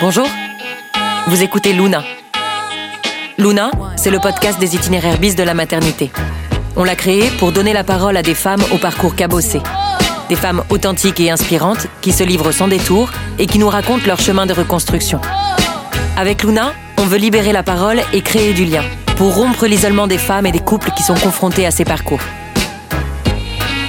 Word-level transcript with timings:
Bonjour, 0.00 0.26
vous 1.26 1.42
écoutez 1.42 1.74
Luna. 1.74 2.02
Luna, 3.36 3.70
c'est 3.96 4.08
le 4.08 4.18
podcast 4.18 4.58
des 4.58 4.74
itinéraires 4.74 5.18
bis 5.18 5.36
de 5.36 5.42
la 5.42 5.52
maternité. 5.52 6.10
On 6.74 6.84
l'a 6.84 6.96
créé 6.96 7.28
pour 7.38 7.52
donner 7.52 7.74
la 7.74 7.84
parole 7.84 8.16
à 8.16 8.22
des 8.22 8.34
femmes 8.34 8.62
au 8.72 8.78
parcours 8.78 9.14
cabossé. 9.14 9.60
Des 10.30 10.36
femmes 10.36 10.64
authentiques 10.70 11.20
et 11.20 11.30
inspirantes 11.30 11.86
qui 12.00 12.12
se 12.12 12.24
livrent 12.24 12.50
sans 12.50 12.66
détour 12.66 13.10
et 13.38 13.46
qui 13.46 13.58
nous 13.58 13.68
racontent 13.68 14.06
leur 14.06 14.20
chemin 14.20 14.46
de 14.46 14.54
reconstruction. 14.54 15.20
Avec 16.16 16.44
Luna, 16.44 16.72
on 16.96 17.04
veut 17.04 17.18
libérer 17.18 17.52
la 17.52 17.62
parole 17.62 18.00
et 18.14 18.22
créer 18.22 18.54
du 18.54 18.64
lien 18.64 18.84
pour 19.16 19.34
rompre 19.34 19.66
l'isolement 19.66 20.06
des 20.06 20.16
femmes 20.16 20.46
et 20.46 20.52
des 20.52 20.60
couples 20.60 20.92
qui 20.96 21.02
sont 21.02 21.14
confrontés 21.14 21.66
à 21.66 21.70
ces 21.70 21.84
parcours. 21.84 22.20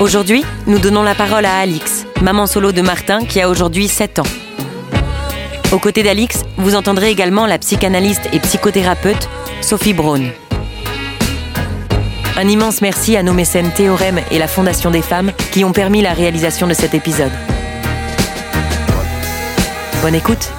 Aujourd'hui, 0.02 0.44
nous 0.68 0.78
donnons 0.78 1.04
la 1.04 1.16
parole 1.16 1.46
à 1.46 1.60
Alix, 1.60 2.06
maman 2.22 2.48
solo 2.48 2.74
de 2.74 2.82
Martin 2.82 3.24
qui 3.24 3.40
a 3.40 3.48
aujourd'hui 3.48 3.88
7 3.88 4.20
ans. 4.20 4.51
Aux 5.72 5.80
côtés 5.80 6.04
d'Alix, 6.04 6.42
vous 6.58 6.76
entendrez 6.76 7.12
également 7.12 7.46
la 7.46 7.58
psychanalyste 7.58 8.28
et 8.34 8.40
psychothérapeute 8.40 9.30
Sophie 9.62 9.94
Braun. 9.94 10.32
Un 12.36 12.48
immense 12.50 12.82
merci 12.82 13.16
à 13.16 13.24
nos 13.24 13.32
mécènes 13.32 13.72
Théorème 13.72 14.20
et 14.32 14.38
la 14.38 14.50
Fondation 14.50 14.92
des 14.92 15.02
femmes 15.02 15.32
qui 15.54 15.64
ont 15.64 15.72
permis 15.72 16.02
la 16.02 16.12
réalisation 16.14 16.68
de 16.68 16.74
cet 16.74 16.94
épisode. 16.94 17.32
Bonne 20.02 20.16
écoute 20.16 20.52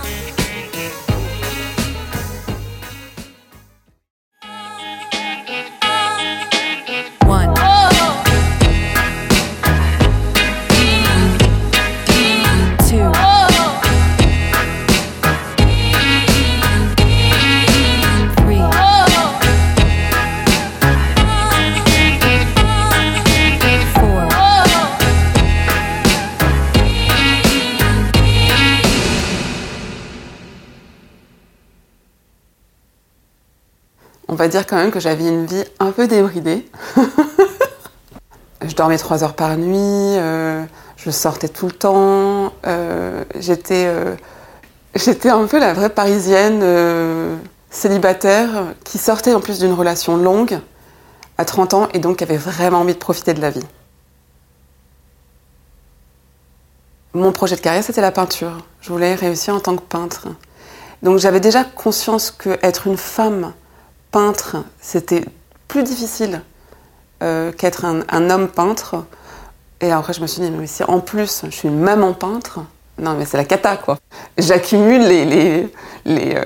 va 34.43 34.49
dire 34.49 34.67
quand 34.67 34.75
même 34.77 34.91
que 34.91 34.99
j'avais 34.99 35.29
une 35.29 35.47
vie 35.47 35.63
un 35.79 35.93
peu 35.93 36.09
débridée. 36.09 36.67
je 38.61 38.75
dormais 38.75 38.99
trois 38.99 39.23
heures 39.23 39.35
par 39.35 39.57
nuit, 39.57 39.77
euh, 39.79 40.65
je 40.97 41.11
sortais 41.13 41.49
tout 41.49 41.67
le 41.67 41.73
temps. 41.73 42.53
euh, 42.67 43.23
j'étais, 43.39 43.85
euh, 43.87 44.17
j'étais 44.97 45.31
un 45.31 45.47
peu 45.47 45.61
la 45.61 45.73
vraie 45.75 45.91
parisienne 45.91 46.61
célibataire 47.71 48.75
qui 48.83 48.99
sortait 48.99 49.33
en 49.33 49.41
plus 49.41 49.61
d'une 49.61 49.73
relation 49.73 50.17
longue 50.17 50.59
à 51.39 51.45
30 51.45 51.75
ans 51.75 51.89
et 51.95 52.01
donc 52.01 52.17
qui 52.17 52.25
avait 52.25 52.37
vraiment 52.37 52.81
envie 52.81 52.95
de 52.95 52.99
profiter 52.99 53.35
de 53.35 53.41
la 53.41 53.51
vie. 53.51 53.67
Mon 57.15 57.31
projet 57.31 57.55
de 57.55 57.61
carrière, 57.61 57.85
c'était 57.85 58.01
la 58.01 58.11
peinture. 58.11 58.67
Je 58.81 58.91
voulais 58.91 59.15
réussir 59.15 59.55
en 59.55 59.61
tant 59.61 59.77
que 59.77 59.83
peintre. 59.83 60.27
Donc 61.05 61.19
j'avais 61.19 61.41
déjà 61.41 61.63
conscience 61.63 62.33
que 62.33 62.59
être 62.63 62.89
une 62.89 62.97
femme 62.97 63.53
peintre, 64.13 64.59
c'était 64.81 65.25
plus 65.67 65.83
difficile 65.83 66.43
euh, 67.23 67.51
qu'être 67.51 67.85
un, 67.85 68.31
homme 68.31 68.49
peintre. 68.49 69.05
Et 69.81 69.91
après, 69.91 70.13
je 70.13 70.21
me 70.21 70.29
suis 70.29 70.43
dit, 70.43 70.51
mais 70.51 70.69
si 70.69 70.85
en 70.85 71.01
plus, 71.01 71.43
je 71.45 71.51
suis 71.51 71.71
maman 71.71 72.13
peintre, 72.13 72.61
non, 72.99 73.15
mais 73.15 73.25
c'est 73.25 73.37
la 73.37 73.45
cata, 73.45 73.77
quoi. 73.77 73.99
J'accumule 74.39 75.03
euh, 75.03 76.45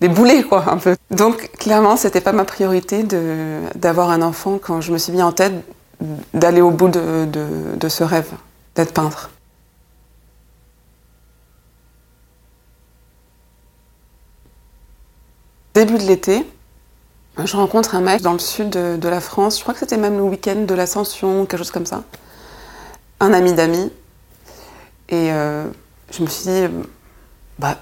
les 0.00 0.08
boulets, 0.08 0.44
quoi, 0.44 0.64
un 0.70 0.76
peu. 0.76 0.94
Donc, 1.10 1.50
clairement, 1.58 1.96
c'était 1.96 2.20
pas 2.20 2.32
ma 2.32 2.44
priorité 2.44 3.04
d'avoir 3.74 4.10
un 4.10 4.22
enfant 4.22 4.58
quand 4.62 4.80
je 4.80 4.92
me 4.92 4.98
suis 4.98 5.12
mis 5.12 5.22
en 5.22 5.32
tête 5.32 5.54
d'aller 6.34 6.60
au 6.60 6.70
bout 6.70 6.88
de 6.88 7.88
ce 7.88 8.04
rêve, 8.04 8.30
d'être 8.76 8.92
peintre. 8.92 9.30
Début 15.84 15.98
de 15.98 16.08
l'été, 16.08 16.50
je 17.36 17.56
rencontre 17.58 17.94
un 17.94 18.00
mec 18.00 18.22
dans 18.22 18.32
le 18.32 18.38
sud 18.38 18.70
de, 18.70 19.06
la 19.06 19.20
France, 19.20 19.58
je 19.58 19.62
crois 19.62 19.74
que 19.74 19.80
c'était 19.80 19.98
même 19.98 20.16
le 20.16 20.22
week-end 20.22 20.62
de 20.62 20.72
l'Ascension, 20.72 21.44
quelque 21.44 21.58
chose 21.58 21.70
comme 21.70 21.84
ça. 21.84 22.04
Un 23.20 23.34
ami 23.34 23.52
d'amis. 23.52 23.92
Et 25.10 25.30
euh, 25.30 25.66
je 26.10 26.22
me 26.22 26.26
suis 26.26 26.44
dit, 26.46 26.74
bah, 27.58 27.76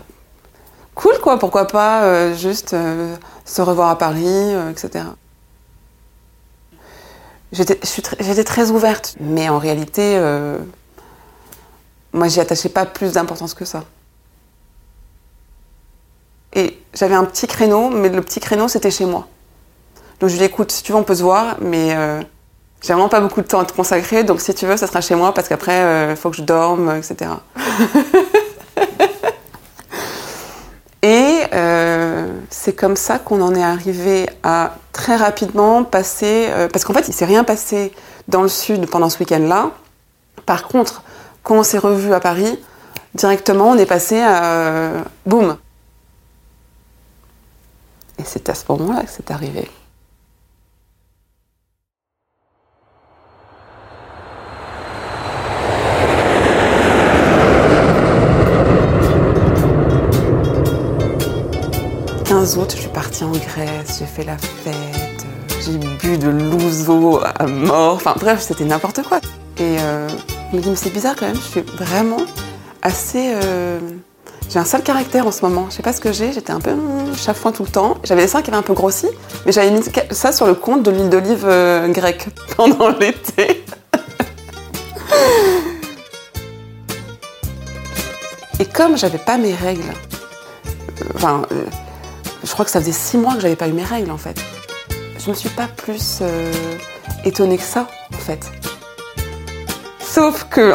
cool 0.96 1.16
quoi, 1.22 1.38
pourquoi 1.38 1.68
pas 1.68 2.02
euh, 2.02 2.34
juste 2.34 2.74
euh, 2.74 3.14
se 3.44 3.62
revoir 3.62 3.90
à 3.90 3.98
Paris, 3.98 4.52
etc. 4.72 5.04
J'étais 7.52 8.42
très 8.42 8.72
ouverte, 8.72 9.14
mais 9.20 9.48
en 9.48 9.60
réalité, 9.60 10.18
moi 12.12 12.26
j'y 12.26 12.40
attachais 12.40 12.68
pas 12.68 12.84
plus 12.84 13.12
d'importance 13.12 13.54
que 13.54 13.64
ça. 13.64 13.84
J'avais 16.94 17.14
un 17.14 17.24
petit 17.24 17.46
créneau, 17.46 17.90
mais 17.90 18.08
le 18.08 18.20
petit 18.20 18.40
créneau, 18.40 18.68
c'était 18.68 18.90
chez 18.90 19.06
moi. 19.06 19.26
Donc 20.20 20.30
je 20.30 20.36
lui 20.36 20.42
ai 20.42 20.48
dit, 20.48 20.52
écoute, 20.52 20.70
si 20.70 20.82
tu 20.82 20.92
veux, 20.92 20.98
on 20.98 21.04
peut 21.04 21.14
se 21.14 21.22
voir, 21.22 21.56
mais 21.60 21.94
euh, 21.96 22.20
j'ai 22.82 22.92
vraiment 22.92 23.08
pas 23.08 23.20
beaucoup 23.20 23.40
de 23.40 23.46
temps 23.46 23.60
à 23.60 23.64
te 23.64 23.72
consacrer, 23.72 24.24
donc 24.24 24.40
si 24.40 24.54
tu 24.54 24.66
veux, 24.66 24.76
ça 24.76 24.86
sera 24.86 25.00
chez 25.00 25.14
moi, 25.14 25.34
parce 25.34 25.48
qu'après, 25.48 26.10
il 26.10 26.16
faut 26.16 26.30
que 26.30 26.36
je 26.36 26.42
dorme, 26.42 26.88
euh, 26.88 26.98
etc. 26.98 27.30
Et 31.02 31.42
euh, 31.52 32.28
c'est 32.48 32.74
comme 32.74 32.94
ça 32.94 33.18
qu'on 33.18 33.42
en 33.42 33.54
est 33.56 33.62
arrivé 33.62 34.30
à 34.44 34.76
très 34.92 35.16
rapidement 35.16 35.82
passer, 35.82 36.46
euh, 36.50 36.68
parce 36.68 36.84
qu'en 36.84 36.92
fait, 36.92 37.08
il 37.08 37.12
s'est 37.12 37.24
rien 37.24 37.42
passé 37.42 37.92
dans 38.28 38.42
le 38.42 38.48
sud 38.48 38.88
pendant 38.88 39.10
ce 39.10 39.18
week-end-là. 39.18 39.72
Par 40.46 40.68
contre, 40.68 41.02
quand 41.42 41.56
on 41.56 41.62
s'est 41.64 41.78
revus 41.78 42.14
à 42.14 42.20
Paris, 42.20 42.56
directement, 43.14 43.70
on 43.70 43.78
est 43.78 43.86
passé 43.86 44.20
à 44.20 44.44
euh, 44.44 45.02
boum, 45.26 45.56
et 48.22 48.24
c'est 48.24 48.48
à 48.48 48.54
ce 48.54 48.64
moment-là 48.70 49.02
que 49.02 49.10
c'est 49.10 49.30
arrivé. 49.32 49.68
Le 62.18 62.24
15 62.24 62.56
août, 62.58 62.72
je 62.74 62.80
suis 62.82 62.88
partie 62.90 63.24
en 63.24 63.32
Grèce, 63.32 63.98
j'ai 63.98 64.06
fait 64.06 64.24
la 64.24 64.38
fête, 64.38 64.74
euh, 65.26 65.60
j'ai 65.60 65.78
bu 65.78 66.18
de 66.18 66.28
l'ouzo 66.28 67.20
à 67.22 67.46
mort, 67.46 67.94
enfin 67.96 68.14
bref, 68.18 68.40
c'était 68.40 68.64
n'importe 68.64 69.02
quoi. 69.02 69.18
Et 69.58 69.76
euh, 69.80 70.08
je 70.50 70.56
me 70.56 70.62
dis, 70.62 70.70
mais 70.70 70.76
c'est 70.76 70.90
bizarre 70.90 71.14
quand 71.16 71.26
même, 71.26 71.36
je 71.36 71.40
suis 71.40 71.60
vraiment 71.60 72.22
assez. 72.82 73.32
euh, 73.34 73.78
j'ai 74.52 74.58
un 74.58 74.66
sale 74.66 74.82
caractère 74.82 75.26
en 75.26 75.32
ce 75.32 75.40
moment. 75.42 75.68
Je 75.70 75.76
sais 75.76 75.82
pas 75.82 75.94
ce 75.94 76.00
que 76.02 76.12
j'ai. 76.12 76.30
J'étais 76.32 76.52
un 76.52 76.60
peu 76.60 76.72
hum, 76.72 77.16
chafouin 77.16 77.52
tout 77.52 77.62
le 77.62 77.70
temps. 77.70 77.96
J'avais 78.04 78.22
les 78.22 78.28
seins 78.28 78.42
qui 78.42 78.50
avaient 78.50 78.58
un 78.58 78.62
peu 78.62 78.74
grossi, 78.74 79.06
mais 79.46 79.52
j'avais 79.52 79.70
mis 79.70 79.80
ça 80.10 80.30
sur 80.30 80.46
le 80.46 80.54
compte 80.54 80.82
de 80.82 80.90
l'huile 80.90 81.08
d'olive 81.08 81.46
euh, 81.46 81.88
grecque 81.88 82.28
pendant 82.56 82.90
l'été. 82.90 83.64
Et 88.60 88.66
comme 88.66 88.98
j'avais 88.98 89.18
pas 89.18 89.38
mes 89.38 89.54
règles, 89.54 89.88
euh, 89.88 91.04
enfin, 91.14 91.46
euh, 91.52 91.64
je 92.44 92.52
crois 92.52 92.66
que 92.66 92.70
ça 92.70 92.80
faisait 92.80 92.92
six 92.92 93.16
mois 93.16 93.34
que 93.34 93.40
j'avais 93.40 93.56
pas 93.56 93.68
eu 93.68 93.72
mes 93.72 93.84
règles 93.84 94.10
en 94.10 94.18
fait. 94.18 94.38
Je 95.18 95.30
me 95.30 95.34
suis 95.34 95.48
pas 95.48 95.66
plus 95.66 96.20
étonnée 97.24 97.56
que 97.56 97.62
ça 97.62 97.88
en 98.12 98.18
fait. 98.18 98.50
Sauf 99.98 100.44
que 100.50 100.74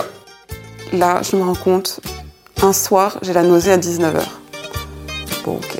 là, 0.93 1.21
je 1.21 1.35
me 1.35 1.43
rends 1.43 1.53
compte, 1.53 1.99
un 2.63 2.73
soir, 2.73 3.17
j'ai 3.21 3.33
la 3.33 3.43
nausée 3.43 3.71
à 3.71 3.77
19h. 3.77 4.21
Bon, 5.45 5.55
ok. 5.57 5.79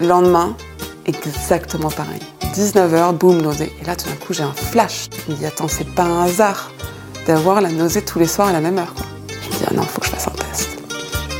Le 0.00 0.06
lendemain, 0.06 0.56
exactement 1.06 1.90
pareil. 1.90 2.20
19h, 2.54 3.12
boum, 3.14 3.40
nausée. 3.40 3.72
Et 3.80 3.84
là, 3.84 3.96
tout 3.96 4.06
d'un 4.08 4.14
coup, 4.16 4.32
j'ai 4.32 4.42
un 4.42 4.52
flash. 4.52 5.08
Je 5.26 5.32
me 5.32 5.36
dis, 5.36 5.46
attends, 5.46 5.68
c'est 5.68 5.88
pas 5.94 6.04
un 6.04 6.24
hasard 6.24 6.70
d'avoir 7.26 7.60
la 7.60 7.70
nausée 7.70 8.02
tous 8.02 8.18
les 8.18 8.26
soirs 8.26 8.48
à 8.48 8.52
la 8.52 8.60
même 8.60 8.78
heure. 8.78 8.94
Quoi. 8.94 9.06
Je 9.28 9.48
me 9.48 9.52
dis, 9.58 9.64
ah 9.70 9.74
non, 9.74 9.82
faut 9.82 10.00
que 10.00 10.06
je 10.06 10.12
fasse 10.12 10.28
un 10.28 10.30
test. 10.30 10.68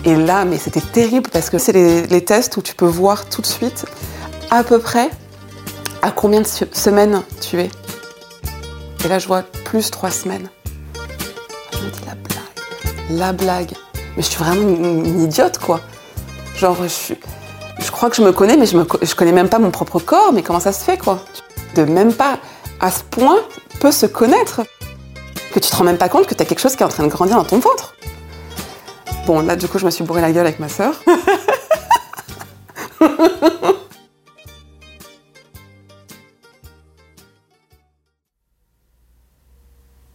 Et 0.04 0.16
là, 0.16 0.44
mais 0.44 0.58
c'était 0.58 0.80
terrible 0.80 1.28
parce 1.30 1.50
que 1.50 1.58
c'est 1.58 1.72
les, 1.72 2.24
tests 2.24 2.56
où 2.56 2.62
tu 2.62 2.74
peux 2.74 2.86
voir 2.86 3.28
tout 3.28 3.42
de 3.42 3.46
suite 3.46 3.84
à 4.50 4.64
peu 4.64 4.78
près 4.78 5.10
à 6.02 6.10
combien 6.10 6.40
de 6.40 6.46
se- 6.46 6.64
semaines 6.72 7.22
tu 7.40 7.60
es. 7.60 7.70
Et 9.04 9.08
là, 9.08 9.18
je 9.18 9.26
vois 9.26 9.42
plus 9.64 9.90
trois 9.90 10.10
semaines. 10.10 10.48
Je 11.72 11.78
me 11.78 11.90
dis, 11.90 12.00
la 12.06 12.14
blague. 12.14 13.18
La 13.18 13.32
blague. 13.32 13.72
Mais 14.18 14.24
je 14.24 14.30
suis 14.30 14.38
vraiment 14.38 14.60
une, 14.60 15.22
idiote, 15.22 15.58
quoi. 15.58 15.80
Genre, 16.56 16.76
je, 16.88 17.90
crois 17.92 18.10
que 18.10 18.16
je 18.16 18.22
me 18.22 18.32
connais, 18.32 18.56
mais 18.56 18.66
je, 18.66 18.76
me, 18.76 18.84
je 19.00 19.14
connais 19.14 19.30
même 19.30 19.48
pas 19.48 19.60
mon 19.60 19.70
propre 19.70 20.00
corps. 20.00 20.32
Mais 20.32 20.42
comment 20.42 20.58
ça 20.58 20.72
se 20.72 20.82
fait, 20.82 20.98
quoi? 20.98 21.20
De 21.76 21.84
même 21.84 22.12
pas 22.12 22.40
à 22.80 22.90
ce 22.90 23.04
point 23.04 23.38
peut 23.78 23.92
se 23.92 24.06
connaître. 24.06 24.62
Que 25.54 25.60
tu 25.60 25.70
te 25.70 25.76
rends 25.76 25.84
même 25.84 25.98
pas 25.98 26.08
compte 26.08 26.26
que 26.26 26.34
tu 26.34 26.42
as 26.42 26.46
quelque 26.46 26.58
chose 26.58 26.74
qui 26.74 26.82
est 26.82 26.86
en 26.86 26.88
train 26.88 27.04
de 27.04 27.08
grandir 27.08 27.36
dans 27.36 27.44
ton 27.44 27.60
ventre. 27.60 27.94
Bon, 29.24 29.38
là, 29.38 29.54
du 29.54 29.68
coup, 29.68 29.78
je 29.78 29.84
me 29.84 29.90
suis 29.90 30.02
bourré 30.02 30.20
la 30.20 30.32
gueule 30.32 30.46
avec 30.46 30.58
ma 30.58 30.68
sœur. 30.68 30.94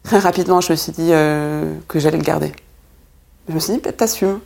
Très 0.03 0.19
rapidement, 0.19 0.59
je 0.59 0.73
me 0.73 0.75
suis 0.75 0.91
dit 0.91 1.11
euh, 1.13 1.73
que 1.87 1.99
j'allais 1.99 2.17
le 2.17 2.23
garder. 2.23 2.51
Je 3.47 3.53
me 3.53 3.59
suis 3.59 3.73
dit, 3.73 3.79
peut-être 3.79 3.97
t'assumes. 3.97 4.39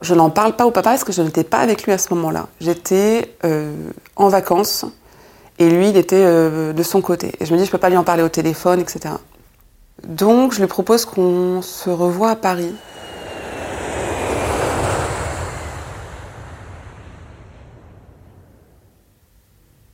Je 0.00 0.14
n'en 0.14 0.30
parle 0.30 0.54
pas 0.54 0.64
au 0.64 0.70
papa 0.70 0.90
parce 0.90 1.02
que 1.02 1.12
je 1.12 1.22
n'étais 1.22 1.42
pas 1.42 1.58
avec 1.58 1.82
lui 1.82 1.92
à 1.92 1.98
ce 1.98 2.14
moment-là. 2.14 2.46
J'étais 2.60 3.34
euh, 3.44 3.74
en 4.14 4.28
vacances 4.28 4.86
et 5.58 5.68
lui, 5.68 5.88
il 5.90 5.96
était 5.96 6.22
euh, 6.24 6.72
de 6.72 6.82
son 6.84 7.00
côté. 7.00 7.32
Et 7.40 7.46
je 7.46 7.52
me 7.52 7.58
dis, 7.58 7.64
je 7.64 7.70
peux 7.70 7.78
pas 7.78 7.90
lui 7.90 7.96
en 7.96 8.04
parler 8.04 8.22
au 8.22 8.28
téléphone, 8.28 8.78
etc. 8.78 9.16
Donc, 10.06 10.52
je 10.52 10.60
lui 10.60 10.68
propose 10.68 11.04
qu'on 11.04 11.62
se 11.62 11.90
revoie 11.90 12.30
à 12.30 12.36
Paris. 12.36 12.72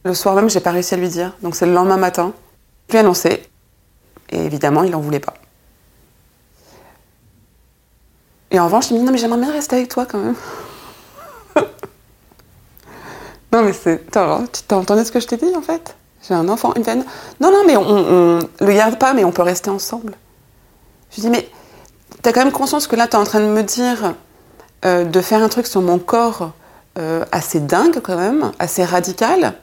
Le 0.05 0.13
soir 0.13 0.35
même, 0.35 0.51
j'ai 0.51 0.61
pas 0.61 0.73
réussi 0.73 0.93
à 0.93 0.99
lui 0.99 1.09
dire. 1.09 1.35
Donc, 1.43 1.57
c'est 1.57 1.65
le 1.65 1.73
lendemain 1.73 1.97
matin. 1.97 2.35
Je 2.89 2.93
lui 2.93 2.99
ai 2.99 3.01
annoncé. 3.01 3.43
Et 4.29 4.45
évidemment, 4.45 4.83
il 4.83 4.95
en 4.95 5.01
voulait 5.01 5.21
pas. 5.21 5.33
Et 8.55 8.61
en 8.61 8.67
revanche, 8.67 8.91
il 8.91 8.95
me 8.95 8.99
dit 9.01 9.05
non 9.05 9.11
mais 9.11 9.19
j'aimerais 9.19 9.41
bien 9.41 9.51
rester 9.51 9.75
avec 9.75 9.89
toi 9.89 10.07
quand 10.07 10.19
même. 10.19 10.37
non 13.53 13.65
mais 13.65 13.73
c'est... 13.73 14.09
T'as 14.13 14.39
entendu 14.71 15.05
ce 15.05 15.11
que 15.11 15.19
je 15.19 15.27
t'ai 15.27 15.37
dit 15.37 15.53
en 15.57 15.61
fait? 15.61 15.97
J'ai 16.23 16.35
un 16.35 16.49
enfant, 16.49 16.73
une 16.77 16.85
veine. 16.85 17.05
Non, 17.41 17.51
non 17.51 17.65
mais 17.67 17.77
on, 17.77 17.83
on 17.85 18.39
le 18.61 18.73
garde 18.73 18.97
pas, 18.97 19.13
mais 19.13 19.25
on 19.25 19.33
peut 19.33 19.43
rester 19.43 19.71
ensemble. 19.71 20.15
Je 21.11 21.17
lui 21.17 21.23
dis 21.23 21.31
mais 21.31 21.49
t'as 22.23 22.33
quand 22.33 22.45
même 22.45 22.53
conscience 22.53 22.87
que 22.87 22.95
là 22.95 23.09
t'es 23.09 23.17
en 23.17 23.25
train 23.25 23.41
de 23.41 23.47
me 23.47 23.65
dire 23.65 24.15
euh, 24.85 25.05
de 25.05 25.21
faire 25.21 25.43
un 25.43 25.49
truc 25.49 25.67
sur 25.67 25.83
mon 25.83 25.99
corps 25.99 26.53
euh, 26.97 27.25
assez 27.33 27.59
dingue 27.59 27.99
quand 28.05 28.17
même, 28.17 28.53
assez 28.61 28.85
radical. 28.85 29.55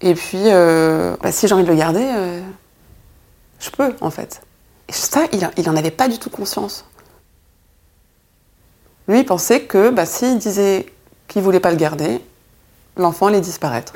Et 0.00 0.14
puis 0.14 0.46
euh, 0.46 1.14
bah, 1.22 1.30
si 1.30 1.46
j'ai 1.46 1.54
envie 1.54 1.62
de 1.62 1.70
le 1.70 1.76
garder, 1.76 2.10
je 3.60 3.70
peux 3.70 3.94
en 4.00 4.10
fait. 4.10 4.42
Et 4.88 4.92
ça, 4.92 5.20
il, 5.32 5.48
il 5.56 5.70
en 5.70 5.76
avait 5.76 5.92
pas 5.92 6.08
du 6.08 6.18
tout 6.18 6.28
conscience. 6.28 6.86
Lui, 9.12 9.24
pensait 9.24 9.60
que 9.60 9.90
bah, 9.90 10.06
s'il 10.06 10.38
disait 10.38 10.86
qu'il 11.28 11.42
voulait 11.42 11.60
pas 11.60 11.70
le 11.70 11.76
garder, 11.76 12.18
l'enfant 12.96 13.26
allait 13.26 13.42
disparaître. 13.42 13.92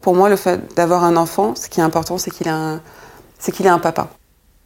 Pour 0.00 0.14
moi, 0.14 0.30
le 0.30 0.36
fait 0.36 0.74
d'avoir 0.76 1.04
un 1.04 1.16
enfant, 1.18 1.54
ce 1.54 1.68
qui 1.68 1.80
est 1.80 1.82
important, 1.82 2.16
c'est 2.16 2.30
qu'il 2.30 2.46
ait 2.46 2.50
un, 2.50 2.80
c'est 3.38 3.52
qu'il 3.52 3.66
ait 3.66 3.68
un 3.68 3.78
papa. 3.78 4.08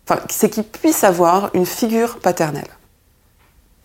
Enfin, 0.09 0.21
c'est 0.31 0.49
qu'il 0.49 0.63
puisse 0.63 1.03
avoir 1.03 1.51
une 1.55 1.67
figure 1.67 2.21
paternelle. 2.21 2.78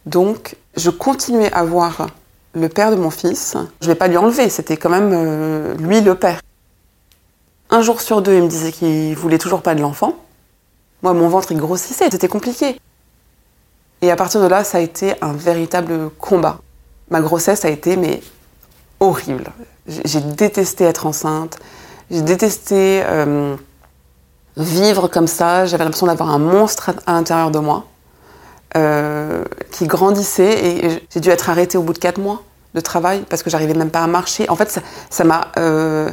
Donc, 0.05 0.55
je 0.75 0.89
continuais 0.89 1.51
à 1.53 1.63
voir 1.63 2.07
le 2.53 2.69
père 2.69 2.91
de 2.91 2.95
mon 2.95 3.09
fils. 3.09 3.55
Je 3.81 3.87
vais 3.87 3.95
pas 3.95 4.07
lui 4.07 4.17
enlever, 4.17 4.49
c'était 4.49 4.77
quand 4.77 4.89
même 4.89 5.11
euh, 5.13 5.75
lui 5.75 6.01
le 6.01 6.15
père. 6.15 6.41
Un 7.69 7.81
jour 7.81 8.01
sur 8.01 8.21
deux, 8.21 8.35
il 8.35 8.43
me 8.43 8.47
disait 8.47 8.71
qu'il 8.71 9.15
voulait 9.15 9.37
toujours 9.37 9.61
pas 9.61 9.75
de 9.75 9.81
l'enfant. 9.81 10.15
Moi, 11.01 11.13
mon 11.13 11.27
ventre, 11.27 11.51
il 11.51 11.57
grossissait, 11.57 12.09
c'était 12.11 12.27
compliqué. 12.27 12.79
Et 14.01 14.11
à 14.11 14.15
partir 14.15 14.41
de 14.41 14.47
là, 14.47 14.63
ça 14.63 14.77
a 14.77 14.81
été 14.81 15.15
un 15.21 15.33
véritable 15.33 16.09
combat. 16.19 16.59
Ma 17.09 17.21
grossesse 17.21 17.65
a 17.65 17.69
été, 17.69 17.97
horrible. 18.99 19.51
J'ai 19.87 20.21
détesté 20.21 20.83
être 20.83 21.05
enceinte. 21.05 21.57
J'ai 22.11 22.21
détesté 22.21 23.01
euh, 23.05 23.55
vivre 24.57 25.07
comme 25.07 25.27
ça. 25.27 25.65
J'avais 25.65 25.83
l'impression 25.83 26.07
d'avoir 26.07 26.29
un 26.29 26.39
monstre 26.39 26.91
à 27.05 27.13
l'intérieur 27.13 27.51
de 27.51 27.59
moi 27.59 27.85
euh, 28.75 29.43
qui 29.71 29.87
grandissait 29.87 30.65
et 30.65 31.05
j'ai 31.13 31.19
dû 31.19 31.29
être 31.29 31.49
arrêtée 31.49 31.77
au 31.77 31.83
bout 31.83 31.93
de 31.93 31.99
quatre 31.99 32.19
mois 32.19 32.41
de 32.73 32.79
travail 32.79 33.23
parce 33.29 33.43
que 33.43 33.49
j'arrivais 33.49 33.73
même 33.73 33.91
pas 33.91 34.01
à 34.01 34.07
marcher. 34.07 34.49
En 34.49 34.55
fait, 34.55 34.79
ça 35.09 35.23
m'a 35.23 35.51
euh, 35.57 36.09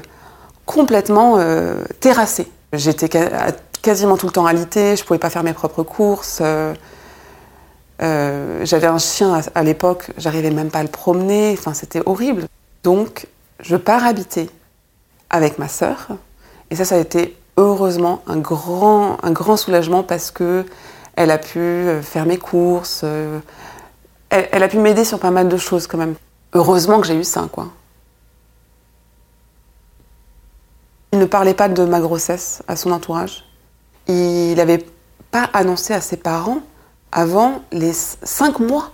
complètement 0.66 1.36
euh, 1.38 1.82
terrassée. 2.00 2.50
J'étais 2.72 3.08
quasiment 3.82 4.16
tout 4.16 4.26
le 4.26 4.32
temps 4.32 4.46
alitée, 4.46 4.94
je 4.96 5.04
pouvais 5.04 5.18
pas 5.18 5.30
faire 5.30 5.42
mes 5.42 5.54
propres 5.54 5.82
courses. 5.82 6.42
J'avais 7.98 8.86
un 8.86 8.98
chien 8.98 9.34
à, 9.34 9.40
à 9.54 9.62
l'époque, 9.62 10.10
j'arrivais 10.18 10.50
même 10.50 10.70
pas 10.70 10.80
à 10.80 10.82
le 10.82 10.88
promener. 10.88 11.56
Enfin, 11.58 11.74
c'était 11.74 12.02
horrible. 12.06 12.44
Donc, 12.84 13.26
je 13.60 13.76
pars 13.76 14.04
habiter 14.04 14.50
avec 15.30 15.58
ma 15.58 15.68
sœur 15.68 16.08
et 16.70 16.76
ça, 16.76 16.84
ça 16.84 16.96
a 16.96 16.98
été 16.98 17.36
heureusement 17.56 18.22
un 18.26 18.38
grand, 18.38 19.16
un 19.22 19.32
grand 19.32 19.56
soulagement 19.56 20.02
parce 20.02 20.30
que 20.30 20.64
elle 21.20 21.30
a 21.30 21.36
pu 21.36 21.58
euh, 21.58 22.00
faire 22.00 22.24
mes 22.24 22.38
courses. 22.38 23.02
euh, 23.04 23.40
Elle, 24.30 24.62
a 24.62 24.68
pu 24.68 24.78
m'aider 24.78 25.04
sur 25.04 25.18
pas 25.18 25.30
mal 25.30 25.48
de 25.50 25.56
choses 25.58 25.86
quand 25.86 25.98
même. 25.98 26.14
Heureusement 26.54 26.98
que 26.98 27.06
j'ai 27.06 27.14
eu 27.14 27.24
ça, 27.24 27.46
quoi. 27.52 27.66
Il 31.12 31.18
ne 31.18 31.26
parlait 31.26 31.52
pas 31.52 31.68
de 31.68 31.84
ma 31.84 32.00
grossesse 32.00 32.62
à 32.68 32.74
son 32.74 32.90
entourage. 32.90 33.44
Il 34.08 34.54
n'avait 34.54 34.86
pas 35.30 35.50
annoncé 35.52 35.92
à 35.92 36.00
ses 36.00 36.16
parents 36.16 36.60
avant 37.12 37.60
les 37.70 37.92
cinq 37.92 38.58
mois 38.58 38.90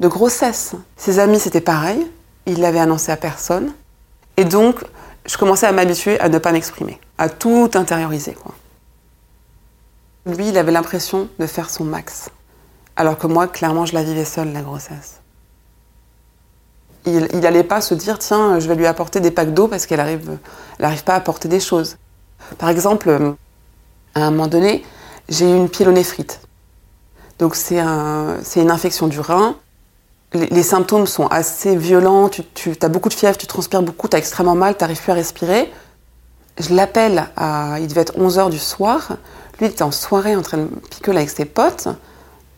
de 0.00 0.08
grossesse. 0.08 0.74
Ses 0.98 1.18
amis, 1.18 1.40
c'était 1.40 1.62
pareil. 1.62 2.06
Il 2.44 2.60
l'avait 2.60 2.80
annoncé 2.80 3.10
à 3.10 3.16
personne. 3.16 3.72
Et 4.36 4.44
donc, 4.44 4.84
je 5.24 5.38
commençais 5.38 5.66
à 5.66 5.72
m'habituer 5.72 6.20
à 6.20 6.28
ne 6.28 6.36
pas 6.36 6.52
m'exprimer, 6.52 7.00
à 7.16 7.30
tout 7.30 7.70
intérioriser, 7.74 8.34
quoi. 8.34 8.52
Lui, 10.26 10.48
il 10.48 10.58
avait 10.58 10.72
l'impression 10.72 11.28
de 11.38 11.46
faire 11.46 11.68
son 11.68 11.84
max. 11.84 12.30
Alors 12.96 13.18
que 13.18 13.26
moi, 13.26 13.46
clairement, 13.46 13.84
je 13.86 13.94
la 13.94 14.02
vivais 14.02 14.24
seule, 14.24 14.52
la 14.52 14.62
grossesse. 14.62 15.20
Il 17.06 17.40
n'allait 17.40 17.64
pas 17.64 17.82
se 17.82 17.92
dire, 17.92 18.18
tiens, 18.18 18.58
je 18.58 18.66
vais 18.66 18.74
lui 18.74 18.86
apporter 18.86 19.20
des 19.20 19.30
packs 19.30 19.52
d'eau 19.52 19.68
parce 19.68 19.84
qu'elle 19.84 19.98
n'arrive 19.98 20.38
elle 20.78 20.84
arrive 20.86 21.04
pas 21.04 21.12
à 21.12 21.16
apporter 21.16 21.48
des 21.48 21.60
choses. 21.60 21.98
Par 22.56 22.70
exemple, 22.70 23.34
à 24.14 24.26
un 24.26 24.30
moment 24.30 24.46
donné, 24.46 24.84
j'ai 25.28 25.50
eu 25.50 25.54
une 25.54 25.68
pyélonéphrite. 25.68 26.40
Donc 27.38 27.56
c'est 27.56 27.78
un, 27.78 28.38
une 28.56 28.70
infection 28.70 29.06
du 29.06 29.20
rein. 29.20 29.56
Les, 30.32 30.62
symptômes 30.64 31.06
sont 31.06 31.28
assez 31.28 31.76
violents, 31.76 32.28
tu, 32.28 32.42
tu 32.54 32.74
as 32.80 32.88
beaucoup 32.88 33.08
de 33.08 33.14
fièvre, 33.14 33.36
tu 33.36 33.46
transpires 33.46 33.82
beaucoup, 33.82 34.08
tu 34.08 34.16
as 34.16 34.18
extrêmement 34.18 34.56
mal, 34.56 34.76
tu 34.76 34.82
n'arrives 34.82 35.00
plus 35.00 35.12
à 35.12 35.14
respirer. 35.14 35.72
Je 36.58 36.74
l'appelle, 36.74 37.28
il 37.80 37.86
devait 37.86 38.00
être 38.00 38.18
11h 38.18 38.50
du 38.50 38.58
soir. 38.58 39.16
Lui, 39.58 39.66
il 39.66 39.70
était 39.70 39.82
en 39.82 39.90
soirée 39.90 40.36
en 40.36 40.42
train 40.42 40.58
de 40.58 40.68
picoler 40.90 41.18
avec 41.18 41.30
ses 41.30 41.44
potes. 41.44 41.88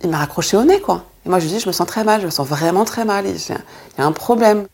Il 0.02 0.10
m'a 0.10 0.18
raccroché 0.18 0.56
au 0.56 0.64
nez, 0.64 0.80
quoi. 0.80 1.04
Et 1.24 1.28
moi, 1.28 1.38
je 1.38 1.46
lui 1.46 1.54
dis, 1.54 1.60
je 1.60 1.66
me 1.66 1.72
sens 1.72 1.86
très 1.86 2.04
mal, 2.04 2.20
je 2.20 2.26
me 2.26 2.30
sens 2.30 2.46
vraiment 2.46 2.84
très 2.84 3.04
mal. 3.04 3.26
Il 3.26 3.36
y 3.36 4.00
a 4.00 4.06
un 4.06 4.12
problème. 4.12 4.66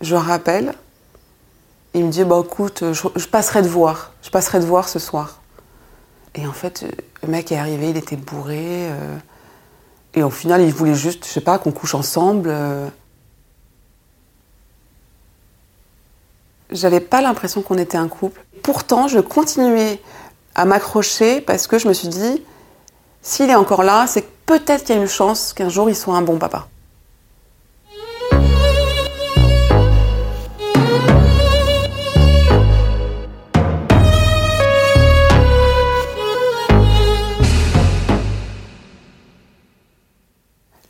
Je 0.00 0.14
le 0.14 0.20
rappelle. 0.20 0.74
Il 1.94 2.04
me 2.04 2.10
dit, 2.10 2.24
bah 2.24 2.40
écoute, 2.44 2.84
je, 2.92 3.08
je, 3.16 3.26
passerai 3.26 3.62
te 3.62 3.66
voir. 3.66 4.12
Je 4.22 4.30
passerai 4.30 4.60
te 4.60 4.64
voir 4.64 4.88
ce 4.88 4.98
soir. 4.98 5.40
Et 6.34 6.46
en 6.46 6.52
fait, 6.52 6.84
le 7.22 7.28
mec 7.28 7.50
est 7.52 7.58
arrivé, 7.58 7.90
il 7.90 7.96
était 7.96 8.16
bourré. 8.16 8.90
Euh, 8.90 9.16
et 10.14 10.22
au 10.22 10.30
final, 10.30 10.62
il 10.62 10.72
voulait 10.72 10.94
juste, 10.94 11.26
je 11.26 11.30
sais 11.30 11.40
pas, 11.40 11.58
qu'on 11.58 11.72
couche 11.72 11.94
ensemble. 11.94 12.48
Euh. 12.50 12.88
J'avais 16.70 17.00
pas 17.00 17.20
l'impression 17.20 17.62
qu'on 17.62 17.78
était 17.78 17.98
un 17.98 18.08
couple. 18.08 18.44
Pourtant, 18.62 19.08
je 19.08 19.18
continuais 19.18 20.00
à 20.54 20.64
m'accrocher 20.64 21.40
parce 21.40 21.66
que 21.66 21.78
je 21.78 21.88
me 21.88 21.92
suis 21.92 22.08
dit, 22.08 22.42
s'il 23.22 23.50
est 23.50 23.54
encore 23.54 23.82
là, 23.82 24.06
c'est 24.06 24.26
peut-être 24.46 24.84
qu'il 24.84 24.94
y 24.94 24.98
a 24.98 25.02
une 25.02 25.08
chance 25.08 25.52
qu'un 25.52 25.68
jour 25.68 25.88
il 25.88 25.96
soit 25.96 26.14
un 26.14 26.22
bon 26.22 26.38
papa. 26.38 26.66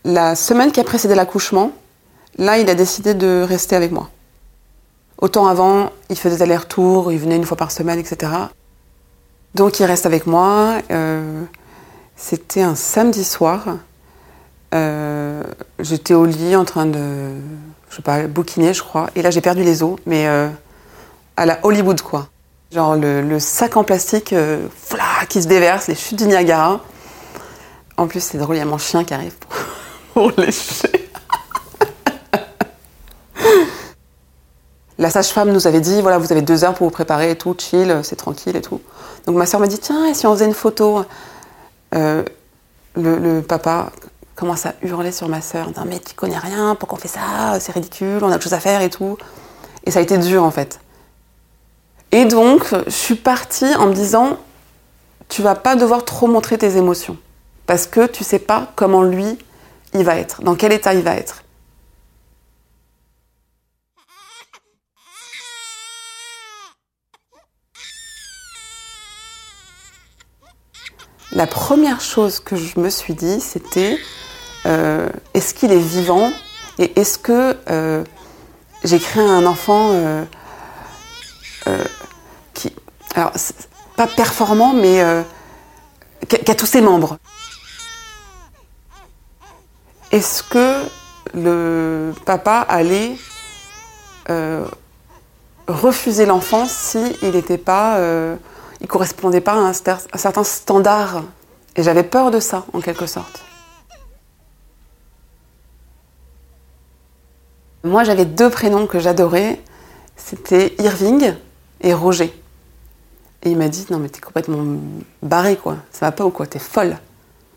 La 0.05 0.35
semaine 0.35 0.73
qui 0.73 0.81
a 0.81 0.85
précédé 0.85 1.15
l'accouchement, 1.15 1.71
là, 2.37 2.59
il 2.59 2.69
a 2.69 2.75
décidé 2.75 3.15
de 3.15 3.45
rester 3.47 3.77
avec 3.77 3.93
moi. 3.93 4.09
Autant 5.19 5.47
avant, 5.47 5.91
il 6.09 6.17
faisait 6.17 6.37
des 6.37 6.43
allers-retours, 6.43 7.13
il 7.13 7.19
venait 7.19 7.37
une 7.37 7.45
fois 7.45 7.57
par 7.57 7.71
semaine, 7.71 7.99
etc. 7.99 8.33
Donc 9.55 9.81
il 9.81 9.85
reste 9.85 10.07
avec 10.07 10.27
moi. 10.27 10.79
Euh, 10.91 11.43
C'était 12.17 12.63
un 12.63 12.75
samedi 12.75 13.25
soir. 13.25 13.65
Euh, 14.75 15.43
J'étais 15.81 16.15
au 16.15 16.25
lit 16.25 16.55
en 16.57 16.65
train 16.65 16.87
de, 16.87 17.33
je 17.91 17.97
sais 17.97 18.27
bouquiner, 18.29 18.75
je 18.75 18.83
crois. 18.83 19.11
Et 19.17 19.23
là, 19.23 19.31
j'ai 19.31 19.41
perdu 19.41 19.63
les 19.63 19.83
os, 19.83 19.99
mais 20.07 20.27
euh, 20.29 20.49
à 21.37 21.47
la 21.47 21.59
Hollywood, 21.63 22.01
quoi. 22.03 22.29
Genre 22.73 22.95
le, 22.95 23.39
sac 23.41 23.77
en 23.77 23.83
plastique 23.83 24.33
fla, 24.77 25.27
qui 25.29 25.43
se 25.43 25.49
déverse, 25.49 25.89
les 25.89 25.97
chutes 25.97 26.19
du 26.19 26.27
Niagara. 26.27 26.81
En 27.97 28.07
plus, 28.07 28.23
c'est 28.23 28.39
drôle, 28.39 28.57
il 28.57 28.61
y 28.61 28.63
a 28.63 28.65
mon 28.65 28.79
chien 28.79 29.03
qui 29.03 29.13
arrive 29.13 29.35
pour, 29.35 29.57
pour 30.15 30.41
lécher. 30.41 31.10
La 35.01 35.11
sage-femme 35.11 35.51
nous 35.51 35.67
avait 35.67 35.81
dit 35.81 36.03
voilà, 36.03 36.19
vous 36.19 36.31
avez 36.31 36.43
deux 36.43 36.63
heures 36.63 36.75
pour 36.75 36.87
vous 36.87 36.93
préparer 36.93 37.31
et 37.33 37.37
tout, 37.37 37.57
chill, 37.59 38.01
c'est 38.05 38.17
tranquille 38.17 38.55
et 38.55 38.61
tout. 38.61 38.81
Donc 39.27 39.35
ma 39.35 39.47
soeur 39.47 39.59
m'a 39.59 39.67
dit 39.67 39.79
tiens, 39.79 40.15
si 40.15 40.27
on 40.27 40.35
faisait 40.35 40.47
une 40.47 40.55
photo 40.55 41.05
Euh, 41.95 42.23
le, 42.95 43.41
papa 43.41 43.91
commence 44.37 44.67
à 44.67 44.75
hurler 44.83 45.13
sur 45.13 45.29
ma 45.29 45.41
soeur, 45.41 45.69
non 45.77 45.85
mais 45.87 45.99
tu 45.99 46.15
connais 46.15 46.39
rien, 46.39 46.75
pourquoi 46.75 46.99
on 46.99 47.01
fait 47.01 47.09
ça 47.09 47.59
C'est 47.61 47.73
ridicule, 47.73 48.21
on 48.23 48.31
a 48.31 48.37
autre 48.37 48.45
chose 48.45 48.55
à 48.55 48.61
faire 48.61 48.81
et 48.83 48.91
tout. 48.91 49.17
Et 49.85 49.91
ça 49.91 49.99
a 49.99 50.03
été 50.03 50.19
dur 50.19 50.45
en 50.45 50.51
fait. 50.51 50.81
Et 52.13 52.25
donc, 52.25 52.75
je 52.87 52.91
suis 52.91 53.15
partie 53.15 53.75
en 53.77 53.87
me 53.87 53.95
disant 53.95 54.37
tu 55.29 55.43
vas 55.43 55.55
pas 55.55 55.77
devoir 55.77 56.05
trop 56.05 56.27
montrer 56.27 56.59
tes 56.59 56.77
émotions 56.77 57.17
parce 57.67 57.87
que 57.87 58.07
tu 58.07 58.25
sais 58.25 58.41
pas 58.41 58.73
comment 58.77 59.03
lui 59.03 59.39
il 59.95 60.05
va 60.05 60.17
être, 60.17 60.43
dans 60.43 60.55
quel 60.55 60.73
état 60.73 60.95
il 60.95 61.03
va 61.03 61.15
être. 61.15 61.43
La 71.33 71.47
première 71.47 72.01
chose 72.01 72.41
que 72.41 72.57
je 72.57 72.81
me 72.81 72.91
suis 72.91 73.15
dit, 73.15 73.41
c'était 73.41 73.99
euh, 74.67 75.09
est-ce 75.33 75.55
qu'il 75.55 75.71
est 75.71 75.79
vivant 75.79 76.33
et 76.79 76.99
est-ce 76.99 77.19
que 77.19 77.57
euh, 77.71 78.03
j'ai 78.83 78.99
créé 78.99 79.23
un 79.23 79.47
enfant 79.47 79.91
euh, 79.93 80.25
qui, 82.53 82.75
alors 83.15 83.33
pas 83.97 84.09
performant, 84.09 84.73
mais 84.73 85.05
qui, 86.29 86.37
a, 86.37 86.39
qui 86.39 86.51
a 86.51 86.55
tous 86.55 86.67
ses 86.67 86.81
membres. 86.81 87.19
Est-ce 90.11 90.43
que 90.43 90.83
le 91.35 92.13
papa 92.27 92.67
allait 92.69 93.17
refuser 95.69 96.27
l'enfant 96.27 96.67
si 96.67 97.17
il 97.23 97.31
n'était 97.31 97.59
pas, 97.59 98.01
il 98.81 98.87
correspondait 98.87 99.41
pas 99.41 99.53
à 99.53 99.57
un, 99.57 99.73
certains 99.73 100.45
standards 100.45 101.23
Et 101.77 101.83
j'avais 101.83 102.03
peur 102.03 102.31
de 102.31 102.41
ça, 102.41 102.65
en 102.73 102.81
quelque 102.81 103.07
sorte. 103.07 103.41
Moi, 107.85 108.05
j'avais 108.05 108.27
deux 108.27 108.51
prénoms 108.51 108.87
que 108.87 108.99
j'adorais. 108.99 109.61
C'était 110.17 110.75
Irving 110.79 111.35
et 111.81 111.95
Roger. 111.95 112.33
Et 113.43 113.51
il 113.51 113.57
m'a 113.57 113.69
dit, 113.69 113.87
non 113.91 113.99
mais 113.99 114.11
t'es 114.11 114.21
complètement 114.21 114.63
barré 115.23 115.57
quoi. 115.57 115.77
Ça 115.91 116.05
va 116.07 116.13
pas 116.13 116.25
ou 116.27 116.31
quoi? 116.31 116.47
T'es 116.47 116.59
folle. 116.59 116.99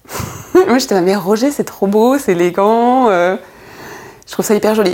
Moi, 0.53 0.77
j'étais 0.77 0.95
là, 0.95 1.01
mais 1.01 1.15
Roger, 1.15 1.51
c'est 1.51 1.65
trop 1.65 1.87
beau, 1.87 2.17
c'est 2.17 2.31
élégant. 2.33 3.09
euh, 3.09 3.35
je 4.25 4.31
trouve 4.31 4.45
ça 4.45 4.55
hyper 4.55 4.75
joli. 4.75 4.91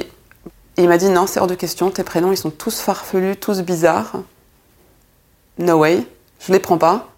Et 0.77 0.83
il 0.83 0.87
m'a 0.87 0.97
dit, 0.97 1.09
non, 1.09 1.27
c'est 1.27 1.39
hors 1.39 1.47
de 1.47 1.55
question. 1.55 1.91
Tes 1.91 2.03
prénoms, 2.03 2.31
ils 2.31 2.37
sont 2.37 2.49
tous 2.49 2.79
farfelus, 2.79 3.35
tous 3.35 3.61
bizarres. 3.61 4.13
No 5.57 5.79
way. 5.79 6.07
Je 6.39 6.51
les 6.51 6.59
prends 6.59 6.77
pas. 6.77 7.09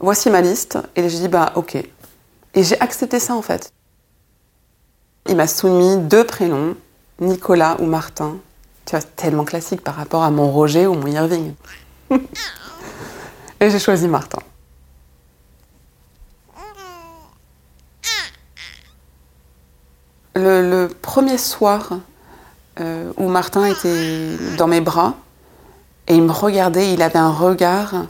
Voici 0.00 0.30
ma 0.30 0.40
liste. 0.40 0.78
Et 0.96 1.08
j'ai 1.08 1.18
dit, 1.20 1.28
bah 1.28 1.52
ok. 1.54 1.76
Et 1.76 2.62
j'ai 2.62 2.80
accepté 2.80 3.18
ça 3.18 3.34
en 3.34 3.42
fait. 3.42 3.72
Il 5.28 5.36
m'a 5.36 5.46
soumis 5.46 5.98
deux 5.98 6.24
prénoms, 6.24 6.76
Nicolas 7.20 7.76
ou 7.80 7.86
Martin. 7.86 8.36
Tu 8.84 8.92
vois, 8.92 9.02
tellement 9.02 9.44
classique 9.44 9.82
par 9.82 9.96
rapport 9.96 10.22
à 10.22 10.30
mon 10.30 10.50
Roger 10.50 10.86
ou 10.86 10.94
mon 10.94 11.06
Irving. 11.06 11.54
Et 13.60 13.70
j'ai 13.70 13.78
choisi 13.78 14.06
Martin. 14.06 14.38
Le, 20.34 20.70
le 20.70 20.88
premier 20.88 21.38
soir 21.38 21.98
euh, 22.78 23.10
où 23.16 23.28
Martin 23.28 23.64
était 23.64 24.36
dans 24.58 24.66
mes 24.66 24.82
bras 24.82 25.14
et 26.08 26.14
il 26.14 26.22
me 26.22 26.30
regardait, 26.30 26.92
il 26.92 27.00
avait 27.00 27.18
un 27.18 27.32
regard 27.32 28.04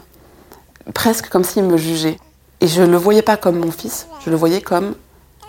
presque 0.93 1.29
comme 1.29 1.43
s'il 1.43 1.63
me 1.63 1.77
jugeait. 1.77 2.17
Et 2.61 2.67
je 2.67 2.81
ne 2.81 2.87
le 2.87 2.97
voyais 2.97 3.21
pas 3.21 3.37
comme 3.37 3.59
mon 3.59 3.71
fils, 3.71 4.07
je 4.25 4.29
le 4.29 4.35
voyais 4.35 4.61
comme 4.61 4.95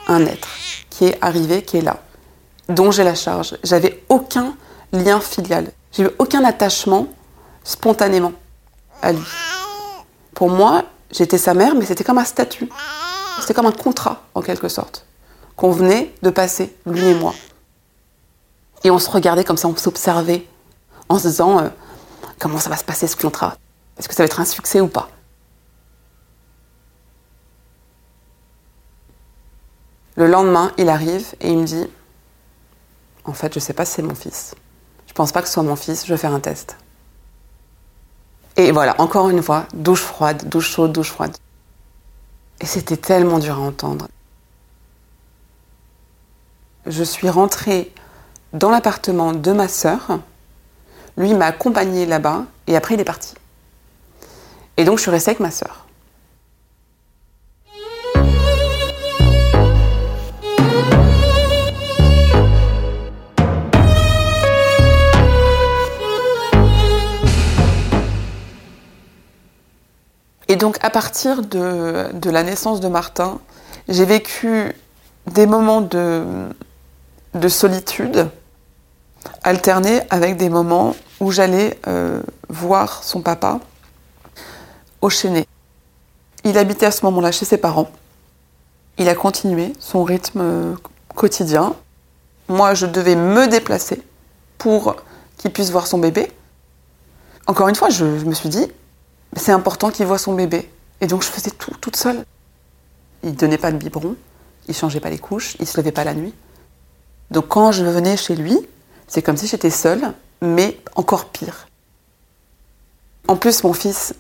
un 0.09 0.25
être 0.27 0.49
qui 0.91 1.07
est 1.07 1.19
arrivé, 1.23 1.63
qui 1.63 1.79
est 1.79 1.83
là, 1.83 2.03
dont 2.69 2.91
j'ai 2.91 3.05
la 3.05 3.15
charge. 3.15 3.57
J'avais 3.65 4.03
aucun 4.09 4.55
lien 4.93 5.21
filial, 5.21 5.71
j'ai 5.93 6.05
eu 6.05 6.11
aucun 6.19 6.45
attachement 6.45 7.07
spontanément 7.65 8.33
à 9.03 9.13
lui. 9.13 9.25
Pour 10.35 10.51
moi, 10.51 10.85
j'étais 11.11 11.39
sa 11.39 11.55
mère, 11.55 11.75
mais 11.75 11.87
c'était 11.87 12.05
comme 12.05 12.19
un 12.19 12.25
statut. 12.25 12.69
C'était 13.41 13.55
comme 13.55 13.67
un 13.67 13.73
contrat, 13.73 14.23
en 14.35 14.43
quelque 14.43 14.69
sorte, 14.69 15.07
qu'on 15.57 15.71
venait 15.71 16.15
de 16.23 16.31
passer, 16.31 16.75
lui 16.87 17.07
et 17.07 17.15
moi. 17.15 17.35
Et 18.85 18.91
on 18.91 18.99
se 18.99 19.11
regardait 19.11 19.45
comme 19.45 19.57
ça, 19.57 19.69
on 19.69 19.77
s'observait, 19.77 20.47
en 21.09 21.19
se 21.19 21.29
disant 21.29 21.59
euh, 21.59 21.69
comment 22.39 22.59
ça 22.59 22.71
va 22.71 22.77
se 22.77 22.85
passer 22.85 23.07
ce 23.07 23.17
contrat? 23.17 23.57
Est-ce 23.99 24.09
que 24.09 24.15
ça 24.15 24.23
va 24.23 24.27
être 24.27 24.41
un 24.41 24.45
succès 24.45 24.81
ou 24.81 24.89
pas? 24.89 25.09
Le 30.19 30.27
lendemain, 30.27 30.73
il 30.79 30.89
arrive 30.89 31.33
et 31.41 31.49
il 31.49 31.59
me 31.59 31.65
dit 31.65 31.87
En 33.25 33.33
fait, 33.33 33.55
je 33.55 33.61
sais 33.61 33.73
pas 33.73 33.85
si 33.85 33.93
c'est 33.93 34.03
mon 34.03 34.17
fils. 34.17 34.57
Je 35.07 35.13
pense 35.13 35.31
pas 35.31 35.43
que 35.43 35.47
ce 35.47 35.55
soit 35.55 35.63
mon 35.63 35.77
fils, 35.77 36.05
je 36.05 36.13
vais 36.13 36.19
faire 36.19 36.33
un 36.33 36.41
test. 36.41 36.77
Et 38.57 38.73
voilà, 38.73 39.01
encore 39.01 39.31
une 39.31 39.45
fois, 39.45 39.67
douche 39.75 40.03
froide, 40.03 40.49
douche 40.49 40.71
chaude, 40.71 40.91
douche 40.91 41.13
froide. 41.13 41.37
Et 42.61 42.67
c'était 42.67 42.97
tellement 42.97 43.39
dur 43.39 43.59
à 43.59 43.61
entendre. 43.61 44.09
Je 46.85 47.05
suis 47.05 47.29
rentrée 47.29 47.95
dans 48.53 48.71
l'appartement 48.71 49.33
de 49.33 49.53
ma 49.53 49.69
sœur. 49.69 50.19
Lui 51.17 51.33
m'a 51.35 51.47
accompagnée 51.47 52.07
là-bas 52.07 52.45
et 52.67 52.77
après 52.77 52.95
il 52.95 53.01
est 53.01 53.05
parti. 53.05 53.35
Et 54.79 54.85
donc 54.85 54.99
je 54.99 55.03
suis 55.03 55.13
restée 55.13 55.31
avec 55.31 55.41
ma 55.41 55.53
sœur. 55.53 55.87
Et 70.49 70.57
donc 70.57 70.79
à 70.83 70.91
partir 70.91 71.43
de, 71.43 72.31
la 72.31 72.43
naissance 72.43 72.81
de 72.81 72.89
Martin, 72.89 73.39
j'ai 73.89 74.07
vécu 74.07 74.73
des 75.27 75.47
moments 75.47 75.83
de, 75.83 76.25
de 77.35 77.49
solitude 77.49 78.29
alternés 79.43 80.01
avec 80.11 80.37
des 80.37 80.49
moments 80.49 80.97
où 81.21 81.31
j'allais 81.31 81.79
euh, 81.87 82.23
voir 82.49 83.05
son 83.05 83.21
papa 83.21 83.61
au 85.01 85.11
Chénet. 85.11 85.47
Il 86.45 86.57
habitait 86.57 86.87
à 86.87 86.91
ce 86.91 87.05
moment-là 87.05 87.33
chez 87.33 87.45
ses 87.45 87.59
parents. 87.59 87.91
Il 88.97 89.09
a 89.09 89.15
continué 89.15 89.73
son 89.79 90.03
rythme 90.03 90.41
euh, 90.41 90.75
quotidien. 91.15 91.75
Moi, 92.49 92.75
je 92.75 92.87
devais 92.87 93.17
me 93.17 93.49
déplacer 93.49 94.03
pour 94.57 94.97
qu'il 95.37 95.53
puisse 95.53 95.71
voir 95.71 95.87
son 95.87 95.99
bébé. 95.99 96.33
Encore 97.47 97.69
une 97.69 97.75
fois, 97.75 97.91
je 97.91 98.05
me 98.05 98.35
suis 98.35 98.49
dit, 98.49 98.67
c'est 99.37 99.53
important 99.53 99.91
qu'il 99.91 100.07
voit 100.07 100.19
son 100.19 100.35
bébé. 100.35 100.71
Et 101.01 101.07
donc, 101.07 101.23
je 101.23 101.29
faisais 101.29 101.51
tout 101.51 101.73
toute 101.81 101.97
seule. 101.97 102.25
Il 103.23 103.35
donnait 103.35 103.59
pas 103.59 103.73
de 103.73 103.77
biberon, 103.77 104.17
il 104.69 104.75
changeait 104.75 105.01
pas 105.01 105.11
les 105.11 105.19
couches, 105.19 105.57
il 105.61 105.67
se 105.67 105.77
levait 105.79 105.93
pas 105.93 106.05
la 106.05 106.15
nuit. 106.15 106.35
Donc, 107.31 107.49
quand 107.49 107.73
je 107.73 107.85
venais 107.85 108.17
chez 108.17 108.37
lui, 108.37 108.57
c'est 109.07 109.23
comme 109.23 109.37
si 109.37 109.47
j'étais 109.47 109.71
seule, 109.71 110.13
mais 110.41 110.79
encore 110.95 111.27
pire. 111.27 111.69
En 113.27 113.37
plus, 113.37 113.65
mon 113.65 113.73
fils, 113.73 114.15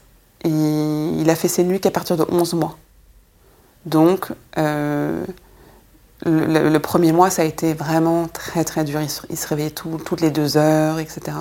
il, 0.44 1.26
a 1.28 1.34
fait 1.34 1.48
ses 1.48 1.64
nuits 1.64 1.80
qu'à 1.80 1.90
partir 1.90 2.16
de 2.16 2.26
11 2.28 2.54
mois. 2.54 2.76
Donc, 3.86 4.26
euh, 4.58 5.24
le, 6.26 6.78
premier 6.78 7.12
mois, 7.12 7.30
ça 7.30 7.42
a 7.42 7.44
été 7.44 7.72
vraiment 7.72 8.28
très 8.28 8.64
très 8.64 8.84
dur. 8.84 9.00
Il 9.00 9.08
se, 9.08 9.22
il 9.30 9.38
se 9.38 9.46
réveillait 9.46 9.70
tout- 9.70 9.98
toutes 10.04 10.20
les 10.20 10.30
deux 10.30 10.56
heures, 10.56 10.98
etc. 10.98 11.36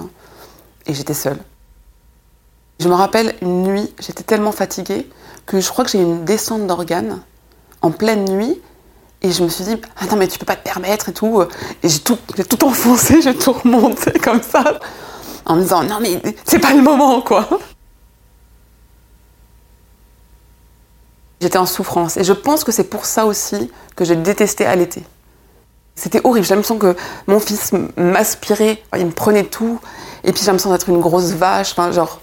Et 0.86 0.93
j'étais 0.93 1.13
seule. 1.13 1.39
Je 2.79 2.88
me 2.88 2.93
rappelle 2.93 3.36
une 3.41 3.63
nuit, 3.63 3.93
j'étais 4.00 4.24
tellement 4.24 4.51
fatiguée 4.51 5.10
que 5.46 5.60
je 5.60 5.69
crois 5.69 5.84
que 5.84 5.91
j'ai 5.91 6.00
eu 6.00 6.03
une 6.03 6.25
descente 6.25 6.67
d'organes 6.67 7.22
en 7.81 7.91
pleine 7.91 8.25
nuit. 8.25 8.62
Et 9.24 9.31
je 9.31 9.43
me 9.43 9.50
suis 9.50 9.63
dit, 9.63 9.75
ah 10.00 10.05
non, 10.12 10.15
mais 10.15 10.27
tu 10.27 10.38
peux 10.38 10.46
pas 10.46 10.55
te 10.55 10.63
permettre 10.63 11.10
et 11.10 11.13
tout. 11.13 11.41
Et 11.81 11.89
j'ai 11.89 12.00
tout, 12.00 12.17
tout 12.48 12.63
enfoncé, 12.65 13.22
j'ai 13.24 13.36
tout 13.36 13.53
remonté 13.53 14.12
comme 14.19 14.43
ça, 14.43 14.79
en 15.46 15.55
me 15.55 15.62
disant, 15.63 15.84
non, 15.84 16.00
mais 16.00 16.22
c'est 16.46 16.60
pas 16.60 16.74
le 16.74 16.84
moment, 16.84 17.22
quoi. 17.22 17.48
J'étais 21.41 21.57
en 21.57 21.65
souffrance. 21.65 22.17
Et 22.17 22.24
je 22.24 22.34
pense 22.34 22.63
que 22.63 22.72
c'est 22.72 22.84
pour 22.84 23.05
ça 23.05 23.25
aussi 23.25 23.72
que 23.96 24.05
j'ai 24.05 24.15
détesté 24.15 24.65
allaiter. 24.65 25.03
C'était 25.96 26.22
horrible. 26.24 26.46
J'ai 26.46 26.53
l'impression 26.53 26.77
que 26.77 26.96
mon 27.25 27.39
fils 27.39 27.72
m'aspirait, 27.96 28.84
il 28.98 29.05
me 29.07 29.12
prenait 29.12 29.46
tout. 29.46 29.79
Et 30.24 30.31
puis 30.31 30.41
j'ai 30.41 30.48
l'impression 30.48 30.72
d'être 30.72 30.89
une 30.89 31.00
grosse 31.00 31.31
vache. 31.31 31.72
Enfin, 31.72 31.91
genre, 31.91 32.22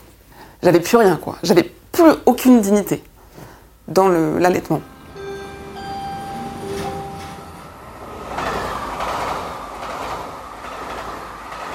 J'avais 0.65 0.81
plus 0.81 0.97
rien, 0.97 1.17
quoi. 1.17 1.37
J'avais 1.43 1.71
plus 1.93 2.11
aucune 2.25 2.63
dignité 2.63 3.05
dans 3.87 4.09
l'allaitement. 4.09 4.81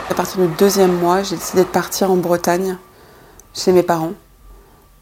À 0.09 0.13
partir 0.15 0.41
du 0.41 0.47
deuxième 0.55 0.97
mois, 0.97 1.21
j'ai 1.21 1.35
décidé 1.35 1.61
de 1.61 1.67
partir 1.67 2.09
en 2.09 2.15
Bretagne 2.15 2.77
chez 3.53 3.71
mes 3.73 3.83
parents 3.83 4.13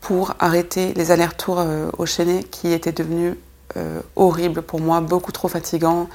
pour 0.02 0.34
arrêter 0.40 0.94
les 0.96 1.12
allers-retours 1.12 1.60
euh, 1.60 1.90
au 1.98 2.06
Chênay 2.06 2.44
qui 2.44 2.74
étaient 2.74 2.92
devenus 2.92 3.36
euh, 3.78 4.02
horribles 4.18 4.64
pour 4.64 4.82
moi, 4.82 5.00
beaucoup 5.00 5.32
trop 5.32 5.48
fatigants 5.48 6.10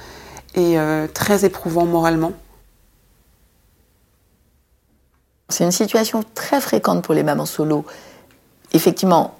et 0.53 0.77
euh, 0.77 1.07
très 1.11 1.43
éprouvants 1.43 1.87
moralement. 1.87 2.33
C'est 5.53 5.63
une 5.63 5.71
situation 5.71 6.23
très 6.33 6.59
fréquente 6.59 7.03
pour 7.03 7.13
les 7.13 7.21
mamans 7.21 7.45
solo. 7.45 7.85
Effectivement, 8.73 9.35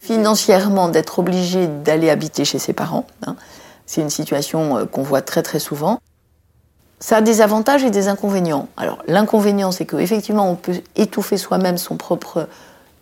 financièrement, 0.00 0.88
d'être 0.88 1.18
obligée 1.18 1.66
d'aller 1.66 2.08
habiter 2.08 2.46
chez 2.46 2.58
ses 2.58 2.72
parents, 2.72 3.06
hein, 3.26 3.36
c'est 3.84 4.00
une 4.00 4.10
situation 4.10 4.78
euh, 4.78 4.84
qu'on 4.86 5.02
voit 5.02 5.20
très 5.20 5.42
très 5.42 5.58
souvent. 5.58 6.00
Ça 7.00 7.18
a 7.18 7.20
des 7.20 7.42
avantages 7.42 7.84
et 7.84 7.90
des 7.90 8.08
inconvénients. 8.08 8.68
Alors 8.78 9.02
l'inconvénient, 9.06 9.72
c'est 9.72 9.84
qu'effectivement, 9.84 10.50
on 10.50 10.54
peut 10.54 10.80
étouffer 10.96 11.36
soi-même 11.36 11.76
son 11.76 11.96
propre 11.96 12.48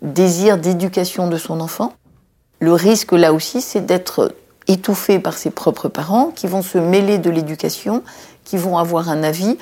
désir 0.02 0.58
d'éducation 0.58 1.28
de 1.28 1.36
son 1.36 1.60
enfant. 1.60 1.92
Le 2.58 2.72
risque 2.72 3.12
là 3.12 3.32
aussi, 3.32 3.60
c'est 3.60 3.86
d'être 3.86 4.34
étouffé 4.66 5.20
par 5.20 5.38
ses 5.38 5.50
propres 5.50 5.88
parents 5.88 6.32
qui 6.34 6.48
vont 6.48 6.62
se 6.62 6.78
mêler 6.78 7.18
de 7.18 7.30
l'éducation, 7.30 8.02
qui 8.44 8.56
vont 8.56 8.76
avoir 8.76 9.08
un 9.08 9.22
avis 9.22 9.56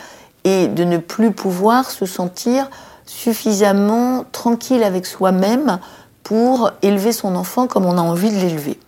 et 0.49 0.69
de 0.69 0.85
ne 0.85 0.99
plus 0.99 1.33
pouvoir 1.33 1.91
se 1.91 2.07
sentir 2.07 2.71
suffisamment 3.07 4.25
tranquille 4.33 4.83
avec 4.83 5.07
soi-même 5.07 5.79
pour 6.23 6.71
élever 6.83 7.13
son 7.13 7.37
enfant 7.37 7.67
comme 7.67 7.87
on 7.87 7.97
a 7.97 8.03
envie 8.03 8.31
de 8.31 8.37
l'élever. 8.37 8.79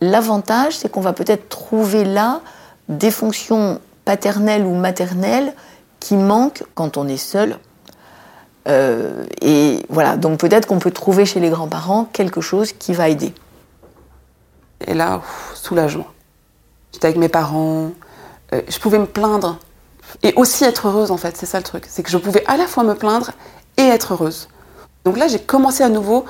L'avantage, 0.00 0.76
c'est 0.76 0.90
qu'on 0.90 1.00
va 1.00 1.12
peut-être 1.12 1.48
trouver 1.48 2.04
là 2.04 2.40
des 2.88 3.10
fonctions 3.10 3.80
paternelles 4.04 4.64
ou 4.64 4.74
maternelles 4.74 5.54
qui 6.00 6.16
manquent 6.16 6.62
quand 6.74 6.96
on 6.96 7.08
est 7.08 7.16
seul. 7.16 7.58
Euh, 8.68 9.24
et 9.40 9.84
voilà, 9.88 10.16
donc 10.16 10.38
peut-être 10.38 10.66
qu'on 10.66 10.78
peut 10.78 10.90
trouver 10.90 11.24
chez 11.24 11.40
les 11.40 11.50
grands-parents 11.50 12.04
quelque 12.12 12.40
chose 12.40 12.72
qui 12.72 12.92
va 12.92 13.08
aider. 13.08 13.32
Et 14.86 14.94
là, 14.94 15.22
soulagement. 15.54 16.06
J'étais 16.92 17.06
avec 17.06 17.18
mes 17.18 17.28
parents, 17.28 17.90
euh, 18.52 18.62
je 18.68 18.78
pouvais 18.78 18.98
me 18.98 19.06
plaindre 19.06 19.58
et 20.22 20.32
aussi 20.34 20.64
être 20.64 20.88
heureuse 20.88 21.10
en 21.10 21.16
fait, 21.16 21.36
c'est 21.36 21.46
ça 21.46 21.58
le 21.58 21.64
truc. 21.64 21.84
C'est 21.88 22.02
que 22.02 22.10
je 22.10 22.18
pouvais 22.18 22.44
à 22.46 22.56
la 22.56 22.66
fois 22.66 22.84
me 22.84 22.94
plaindre 22.94 23.32
et 23.76 23.82
être 23.82 24.14
heureuse. 24.14 24.48
Donc 25.04 25.18
là, 25.18 25.28
j'ai 25.28 25.38
commencé 25.38 25.84
à 25.84 25.88
nouveau 25.88 26.24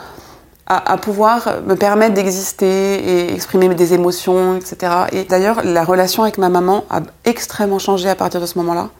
à, 0.66 0.96
pouvoir 0.96 1.62
me 1.62 1.76
permettre 1.76 2.14
d'exister 2.14 2.66
et 2.66 3.32
exprimer 3.32 3.72
des 3.74 3.94
émotions, 3.94 4.56
etc. 4.56 4.92
Et 5.12 5.24
d'ailleurs, 5.24 5.62
la 5.64 5.84
relation 5.84 6.24
avec 6.24 6.38
ma 6.38 6.48
maman 6.48 6.84
a 6.90 7.02
extrêmement 7.24 7.78
changé 7.78 8.08
à 8.08 8.16
partir 8.16 8.40
de 8.40 8.46
ce 8.46 8.58
moment-là. 8.58 8.90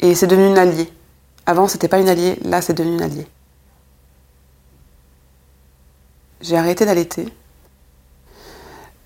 Et 0.00 0.14
c'est 0.14 0.26
devenu 0.26 0.46
une 0.48 0.58
alliée. 0.58 0.92
Avant, 1.46 1.66
c'était 1.66 1.88
pas 1.88 1.98
une 1.98 2.10
alliée, 2.10 2.38
là, 2.42 2.60
c'est 2.60 2.74
devenu 2.74 2.94
une 2.94 3.02
alliée. 3.02 3.26
J'ai 6.42 6.58
arrêté 6.58 6.84
d'allaiter. 6.84 7.32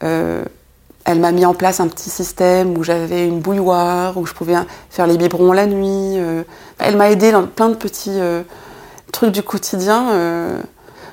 Euh, 0.03 0.45
elle 1.05 1.19
m'a 1.21 1.33
mis 1.33 1.45
en 1.45 1.55
place 1.55 1.81
un 1.81 1.89
petit 1.89 2.11
système 2.11 2.77
où 2.79 2.85
j'avais 2.85 3.27
une 3.27 3.41
bouilloire, 3.41 4.17
où 4.17 4.25
je 4.27 4.33
pouvais 4.35 4.55
faire 4.91 5.07
les 5.07 5.17
biberons 5.17 5.53
la 5.53 5.67
nuit. 5.67 6.19
euh. 6.19 6.45
Elle 6.79 6.97
m'a 6.97 7.11
aidé 7.11 7.33
dans 7.33 7.47
plein 7.47 7.69
de 7.69 7.75
petits 7.75 8.21
euh, 8.21 8.43
trucs 9.13 9.33
du 9.33 9.43
quotidien. 9.43 10.13
euh. 10.13 10.63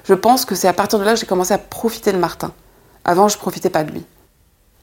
Je 0.04 0.14
pense 0.14 0.46
que 0.46 0.56
c'est 0.56 0.68
à 0.68 0.74
partir 0.74 1.00
de 1.00 1.04
là 1.04 1.14
que 1.14 1.20
j'ai 1.20 1.26
commencé 1.26 1.54
à 1.54 1.58
profiter 1.58 2.12
de 2.12 2.18
Martin. 2.18 2.52
Avant, 3.06 3.28
je 3.28 3.38
profitais 3.38 3.70
pas 3.70 3.84
de 3.84 3.92
lui. 3.92 4.04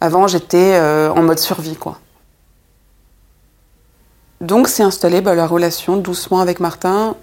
Avant, 0.00 0.26
j'étais 0.26 0.78
en 0.78 1.22
mode 1.22 1.38
survie, 1.38 1.76
quoi. 1.76 1.98
Donc, 4.40 4.68
s'est 4.68 4.83
installée 4.83 5.20
bah, 5.22 5.35
la 5.35 5.46
relation 5.46 5.96
doucement 5.96 6.40
avec 6.40 6.61
Martin, 6.61 7.16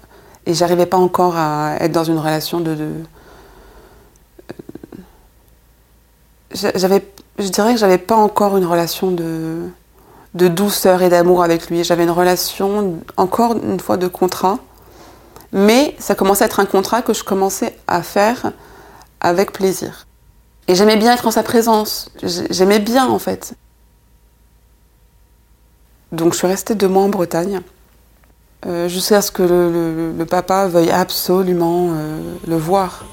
et 0.46 0.54
j'arrivais 0.54 0.86
pas 0.86 0.96
encore 0.96 1.36
à 1.36 1.76
être 1.80 1.92
dans 1.92 2.04
une 2.04 2.18
relation 2.18 2.60
de- 2.60 2.74
de, 2.74 2.90
j'avais, 6.52 7.04
je 7.38 7.48
dirais 7.48 7.74
que 7.74 7.80
j'avais 7.80 7.98
pas 7.98 8.16
encore 8.16 8.56
une 8.56 8.64
relation 8.64 9.10
de, 9.10 9.68
de 10.34 10.48
douceur 10.48 11.02
et 11.02 11.08
d'amour 11.08 11.42
avec 11.42 11.68
lui. 11.70 11.82
J'avais 11.84 12.04
une 12.04 12.10
relation, 12.10 13.00
encore 13.16 13.56
une 13.56 13.80
fois, 13.80 13.96
de 13.96 14.06
contrat. 14.08 14.58
Mais 15.52 15.94
ça 15.98 16.14
commençait 16.14 16.44
à 16.44 16.46
être 16.46 16.60
un 16.60 16.66
contrat 16.66 17.02
que 17.02 17.12
je 17.12 17.22
commençais 17.24 17.76
à 17.86 18.02
faire 18.02 18.52
avec 19.20 19.52
plaisir. 19.52 20.06
Et 20.66 20.74
j'aimais 20.74 20.96
bien 20.96 21.12
être 21.14 21.26
en 21.26 21.30
sa 21.30 21.42
présence. 21.42 22.10
J'ai- 22.22 22.46
J'aimais 22.50 22.80
bien, 22.80 23.06
en 23.06 23.18
fait. 23.18 23.54
Donc 26.12 26.32
je 26.32 26.38
suis 26.38 26.46
restée 26.46 26.74
deux 26.74 26.88
mois 26.88 27.02
en 27.02 27.08
Bretagne. 27.08 27.60
euh, 28.66 28.88
jusqu'à 28.88 29.20
ce 29.20 29.30
que 29.30 29.42
le 30.16 30.24
papa 30.24 30.68
veuille 30.68 30.90
absolument 30.90 31.88
euh, 31.92 32.34
le 32.46 32.56
voir. 32.56 33.04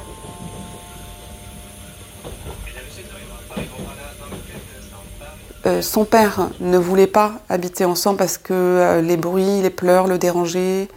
Euh, 5.65 5.82
son 5.82 6.06
père 6.06 6.50
ne 6.60 6.78
voulait 6.78 7.08
pas 7.08 7.34
habiter 7.47 7.86
ensemble 7.86 8.17
parce 8.17 8.38
que 8.38 8.54
euh, 8.54 9.02
les 9.02 9.17
bruits, 9.17 9.62
les 9.62 9.69
pleurs 9.69 10.08
le 10.08 10.17
dérangeaient 10.17 10.88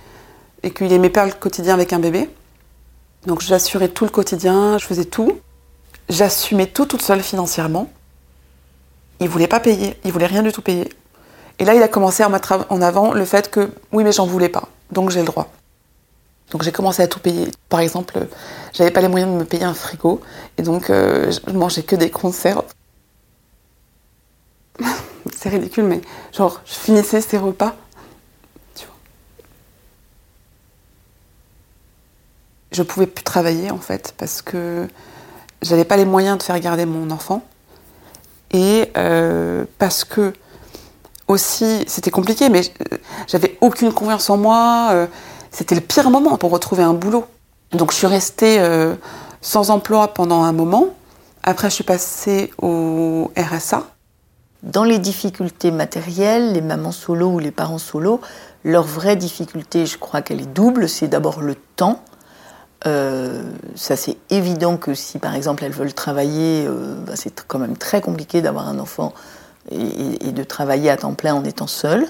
et 0.63 0.71
qu'il 0.71 0.93
aimait 0.93 1.11
pas 1.11 1.27
le 1.27 1.33
quotidien 1.33 1.75
avec 1.75 1.93
un 1.93 1.99
bébé. 1.99 2.31
Donc 3.27 3.43
j'assurais 3.43 3.89
tout 3.89 4.05
le 4.05 4.11
quotidien, 4.11 4.79
je 4.79 4.87
faisais 4.87 5.05
tout. 5.05 5.39
J'assumais 6.09 6.67
tout 6.67 6.87
toute 6.87 7.03
seule 7.03 7.23
financièrement. 7.23 7.91
Il 9.21 9.29
voulait 9.29 9.49
pas 9.49 9.61
payer, 9.61 9.97
il 10.05 10.13
voulait 10.13 10.27
rien 10.27 10.43
du 10.43 10.53
tout 10.53 10.63
payer. 10.63 10.89
Et 11.59 11.65
là, 11.65 11.75
il 11.75 11.83
a 11.83 11.89
commencé 11.89 12.23
à 12.23 12.29
mettre 12.29 12.67
en 12.69 12.83
avant 12.83 13.13
le 13.13 13.25
fait 13.25 13.51
que 13.51 13.71
oui, 13.93 14.03
mais 14.03 14.13
j'en 14.13 14.27
voulais 14.27 14.49
pas, 14.49 14.69
donc 14.91 15.11
j'ai 15.11 15.21
le 15.21 15.27
droit. 15.27 15.49
Donc 16.51 16.63
j'ai 16.63 16.73
commencé 16.73 17.03
à 17.03 17.07
tout 17.07 17.21
payer. 17.21 17.49
Par 17.69 17.81
exemple, 17.81 18.27
j'avais 18.73 18.91
pas 18.91 19.01
les 19.01 19.09
moyens 19.09 19.33
de 19.33 19.39
me 19.39 19.45
payer 19.45 19.65
un 19.65 19.75
frigo, 19.75 20.21
et 20.59 20.63
donc 20.63 20.91
euh, 20.91 21.31
je 21.31 21.53
mangeais 21.53 21.83
que 21.83 21.97
des 21.97 22.11
conserves. 22.11 22.65
C'est 25.37 25.49
ridicule, 25.49 25.85
mais 25.85 26.01
genre, 26.33 26.61
je 26.67 26.75
finissais 26.75 27.21
ces 27.21 27.39
repas. 27.39 27.75
Tu 28.75 28.87
vois. 28.87 28.95
Je 32.73 32.83
pouvais 32.83 33.07
plus 33.07 33.25
travailler 33.25 33.71
en 33.71 33.79
fait 33.79 34.15
parce 34.19 34.43
que 34.43 34.89
j'avais 35.63 35.85
pas 35.85 35.97
les 35.97 36.05
moyens 36.05 36.39
de 36.39 36.43
faire 36.43 36.59
garder 36.61 36.87
mon 36.87 37.11
enfant 37.11 37.43
et 38.53 38.91
euh, 38.97 39.65
parce 39.79 40.05
que 40.05 40.33
aussi 41.29 41.85
c'était 41.87 42.11
compliqué, 42.11 42.49
mais 42.49 42.63
j'avais 43.29 43.57
aucune 43.61 43.93
confiance 43.93 44.29
en 44.31 44.37
moi. 44.37 44.91
euh, 44.93 45.07
C'était 45.51 45.75
le 45.77 45.81
pire 45.81 46.11
moment 46.11 46.37
pour 46.37 46.51
retrouver 46.51 46.83
un 46.83 46.95
boulot. 46.95 47.27
Donc 47.73 47.93
je 47.93 47.97
suis 47.97 48.07
restée 48.07 48.61
euh, 48.61 48.95
sans 49.41 49.71
emploi 49.71 50.13
pendant 50.15 50.43
un 50.43 50.53
moment. 50.53 50.89
Après, 51.43 51.69
je 51.71 51.75
suis 51.77 51.85
passée 51.85 52.51
au 52.61 53.31
RSA. 53.37 53.94
Dans 54.65 54.85
les 54.85 54.99
difficultés 54.99 55.71
matérielles, 55.71 56.55
les 56.55 56.63
mamans 56.63 56.91
solo 56.91 57.29
ou 57.29 57.39
les 57.39 57.51
parents 57.51 57.79
solo, 57.79 58.23
leur 58.65 58.85
vraie 58.85 59.15
difficulté, 59.15 59.85
je 59.85 59.99
crois 59.99 60.23
qu'elle 60.23 60.41
est 60.41 60.53
double. 60.53 60.89
C'est 60.89 61.07
d'abord 61.07 61.43
le 61.43 61.55
temps. 61.55 62.03
Euh, 62.87 63.43
ça, 63.75 63.95
c'est 63.95 64.17
évident 64.31 64.79
que 64.79 64.95
si, 64.95 65.19
par 65.19 65.35
exemple, 65.35 65.65
elles 65.65 65.73
veulent 65.73 65.93
travailler, 65.93 66.65
euh, 66.67 66.95
bah, 67.07 67.13
c'est 67.15 67.45
quand 67.47 67.59
même 67.59 67.77
très 67.77 68.01
compliqué 68.01 68.41
d'avoir 68.41 68.67
un 68.67 68.79
enfant 68.79 69.13
et, 69.71 70.33
de 70.33 70.45
travailler 70.45 70.89
à 70.89 70.97
temps 70.97 71.13
plein 71.13 71.35
en 71.35 71.45
étant 71.45 71.67
seul. 71.67 72.07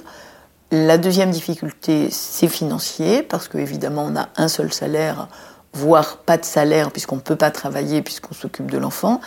La 0.70 0.96
deuxième 0.96 1.32
difficulté, 1.32 2.08
c'est 2.12 2.48
financier, 2.48 3.24
parce 3.24 3.48
qu'évidemment, 3.48 4.06
on 4.08 4.16
a 4.16 4.28
un 4.36 4.48
seul 4.48 4.72
salaire, 4.72 5.26
voire 5.72 6.18
pas 6.18 6.36
de 6.36 6.44
salaire, 6.44 6.92
puisqu'on 6.92 7.16
ne 7.16 7.20
peut 7.20 7.36
pas 7.36 7.50
travailler, 7.50 8.00
puisqu'on 8.00 8.34
s'occupe 8.34 8.70
de 8.70 8.78
l'enfant. 8.78 9.20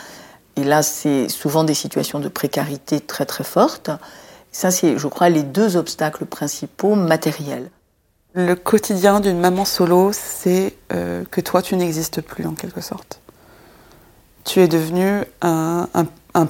Et 0.58 0.64
là, 0.64 0.82
c'est 0.82 1.28
souvent 1.28 1.62
des 1.62 1.74
situations 1.74 2.18
de 2.18 2.26
précarité 2.26 3.00
très 3.00 3.24
très 3.24 3.44
fortes. 3.44 3.92
Ça, 4.50 4.72
c'est, 4.72 4.98
je 4.98 5.06
crois, 5.06 5.28
les 5.28 5.44
deux 5.44 5.76
obstacles 5.76 6.26
principaux 6.26 6.96
matériels. 6.96 7.70
Le 8.34 8.54
quotidien 8.54 9.20
d'une 9.20 9.38
maman 9.38 9.64
solo, 9.64 10.10
c'est 10.12 10.74
euh, 10.92 11.24
que 11.30 11.40
toi, 11.40 11.62
tu 11.62 11.76
n'existes 11.76 12.22
plus 12.22 12.44
en 12.44 12.54
quelque 12.54 12.80
sorte. 12.80 13.20
Tu 14.44 14.58
es 14.60 14.66
devenu 14.66 15.22
un, 15.42 15.86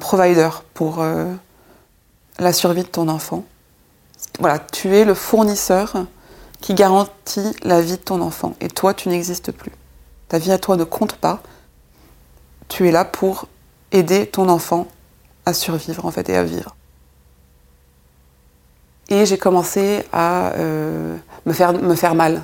provider 0.01 0.49
pour 0.73 1.03
euh, 1.03 1.31
la 2.39 2.55
survie 2.55 2.85
de 2.85 2.89
ton 2.89 3.09
enfant. 3.09 3.45
Voilà, 4.39 4.59
tu 4.59 4.97
es 4.97 5.05
le 5.05 5.13
fournisseur 5.13 6.07
qui 6.63 6.73
garantit 6.73 7.55
la 7.63 7.83
vie 7.83 7.99
de 7.99 8.03
ton 8.03 8.23
enfant. 8.23 8.55
Et 8.63 8.69
toi, 8.69 8.95
tu 8.95 9.11
n'existes 9.11 9.53
plus. 9.53 9.73
Ta 10.29 10.39
vie 10.39 10.53
à 10.53 10.59
toi 10.59 10.79
ne 10.79 10.85
compte 10.85 11.17
pas. 11.17 11.43
Tu 12.69 12.89
es 12.89 12.91
là 12.91 13.05
pour 13.05 13.49
aider 13.93 14.27
ton 14.27 14.49
enfant 14.49 14.87
à 15.47 15.53
survivre 15.53 16.05
en 16.05 16.11
fait 16.11 16.29
et 16.29 16.37
à 16.37 16.45
vivre. 16.45 16.77
Et 19.09 19.25
j'ai 19.25 19.39
commencé 19.39 20.05
à 20.13 20.53
euh, 20.53 21.17
me, 21.47 21.53
faire, 21.53 21.73
me 21.73 21.95
faire 21.95 22.15
mal. 22.15 22.43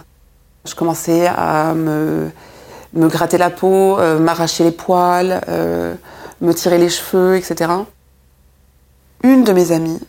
Je 0.65 0.75
commençais 0.75 1.27
à 1.27 1.75
me 1.75 2.31
me 2.95 3.09
gratter 3.09 3.39
la 3.39 3.51
peau, 3.51 3.99
euh, 3.99 4.19
m'arracher 4.19 4.65
les 4.65 4.71
poils, 4.71 5.41
euh, 5.49 5.95
me 6.41 6.53
tirer 6.53 6.79
les 6.79 6.89
cheveux, 6.89 7.37
etc. 7.37 7.73
Une 9.23 9.45
de 9.45 9.53
mes 9.53 9.73
amies 9.73 10.01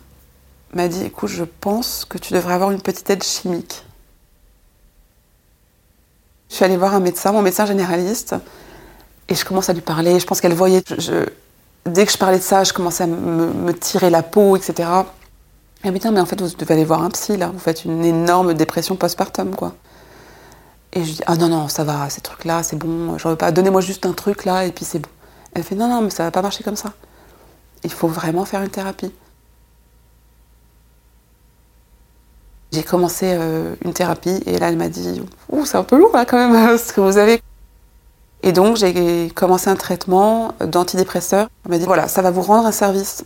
m'a 0.73 0.87
dit 0.87 1.03
Écoute, 1.03 1.29
je 1.29 1.43
pense 1.43 2.05
que 2.05 2.17
tu 2.17 2.33
devrais 2.33 2.53
avoir 2.53 2.71
une 2.71 2.81
petite 2.81 3.09
aide 3.09 3.23
chimique. 3.23 3.83
Je 6.49 6.55
suis 6.55 6.65
allée 6.65 6.77
voir 6.77 6.93
un 6.93 6.99
médecin, 6.99 7.31
mon 7.31 7.41
médecin 7.41 7.65
généraliste, 7.65 8.35
et 9.29 9.35
je 9.35 9.45
commence 9.45 9.69
à 9.69 9.73
lui 9.73 9.81
parler. 9.81 10.19
Je 10.19 10.25
pense 10.25 10.41
qu'elle 10.41 10.53
voyait. 10.53 10.83
dès 11.85 12.05
que 12.05 12.11
je 12.11 12.17
parlais 12.17 12.37
de 12.37 12.43
ça, 12.43 12.63
je 12.63 12.73
commençais 12.73 13.03
à 13.03 13.07
me, 13.07 13.53
me 13.53 13.73
tirer 13.73 14.09
la 14.09 14.23
peau, 14.23 14.55
etc. 14.55 14.89
Elle 15.83 15.91
m'a 15.91 15.99
dit 15.99 16.07
mais 16.09 16.19
en 16.19 16.25
fait, 16.25 16.41
vous 16.41 16.49
devez 16.55 16.73
aller 16.73 16.85
voir 16.85 17.03
un 17.03 17.09
psy, 17.11 17.37
là. 17.37 17.51
Vous 17.53 17.59
faites 17.59 17.85
une 17.85 18.03
énorme 18.03 18.53
dépression 18.53 18.95
postpartum, 18.95 19.55
quoi. 19.55 19.73
Et 20.93 21.03
je 21.03 21.13
dis 21.13 21.21
Ah 21.27 21.35
non, 21.35 21.49
non, 21.49 21.67
ça 21.67 21.83
va, 21.83 22.09
ces 22.09 22.21
trucs-là, 22.21 22.63
c'est 22.63 22.77
bon, 22.77 23.17
j'en 23.17 23.29
veux 23.29 23.35
pas. 23.35 23.51
Donnez-moi 23.51 23.81
juste 23.81 24.05
un 24.05 24.13
truc, 24.13 24.45
là, 24.45 24.65
et 24.65 24.71
puis 24.71 24.85
c'est 24.85 24.99
bon. 24.99 25.09
Elle 25.53 25.63
fait 25.63 25.75
Non, 25.75 25.87
non, 25.87 26.01
mais 26.01 26.09
ça 26.09 26.23
va 26.23 26.31
pas 26.31 26.41
marcher 26.41 26.63
comme 26.63 26.75
ça. 26.75 26.93
Il 27.83 27.91
faut 27.91 28.07
vraiment 28.07 28.45
faire 28.45 28.61
une 28.61 28.69
thérapie. 28.69 29.11
J'ai 32.71 32.83
commencé 32.83 33.27
euh, 33.27 33.75
une 33.85 33.93
thérapie 33.93 34.41
et 34.45 34.57
là 34.57 34.67
elle 34.67 34.75
m'a 34.75 34.89
dit 34.89 35.21
Ouh, 35.49 35.65
c'est 35.65 35.77
un 35.77 35.83
peu 35.83 35.97
lourd 35.97 36.11
là 36.13 36.25
quand 36.25 36.49
même 36.49 36.77
ce 36.77 36.91
que 36.91 36.99
vous 36.99 37.17
avez. 37.17 37.41
Et 38.45 38.51
donc 38.51 38.77
j'ai 38.77 39.29
commencé 39.31 39.69
un 39.69 39.75
traitement 39.75 40.53
d'antidépresseur. 40.59 41.49
Elle 41.65 41.71
m'a 41.71 41.77
dit 41.79 41.85
Voilà, 41.85 42.07
ça 42.07 42.21
va 42.21 42.29
vous 42.29 42.43
rendre 42.43 42.67
un 42.67 42.71
service 42.71 43.25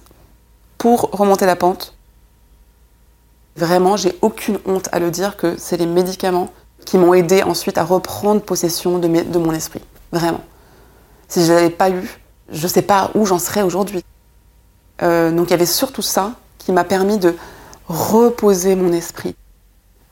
pour 0.78 1.12
remonter 1.12 1.46
la 1.46 1.58
pente. 1.58 1.94
Vraiment, 3.58 3.98
j'ai 3.98 4.18
aucune 4.22 4.58
honte 4.66 4.88
à 4.94 5.00
le 5.00 5.12
dire 5.12 5.36
que 5.36 5.58
c'est 5.58 5.76
les 5.76 5.86
médicaments 5.86 6.50
qui 6.86 6.98
m'ont 6.98 7.14
aidé 7.14 7.44
ensuite 7.44 7.78
à 7.78 7.84
reprendre 7.84 8.42
possession 8.42 8.98
de 8.98 9.38
mon 9.38 9.54
esprit. 9.54 9.82
Vraiment. 10.14 10.40
Si 11.28 11.46
je 11.46 11.52
ne 11.52 11.58
l'avais 11.58 11.70
pas 11.70 11.90
eu, 11.90 12.20
je 12.50 12.64
ne 12.64 12.68
sais 12.70 12.82
pas 12.82 13.12
où 13.14 13.26
j'en 13.26 13.40
serais 13.40 13.62
aujourd'hui. 13.62 14.04
Euh, 15.02 15.32
donc 15.32 15.48
il 15.48 15.52
y 15.52 15.54
avait 15.54 15.66
surtout 15.66 16.02
ça 16.02 16.32
qui 16.58 16.72
m'a 16.72 16.86
permis 16.86 17.18
de 17.18 17.36
reposer 17.88 18.76
mon 18.76 18.94
esprit, 18.94 19.36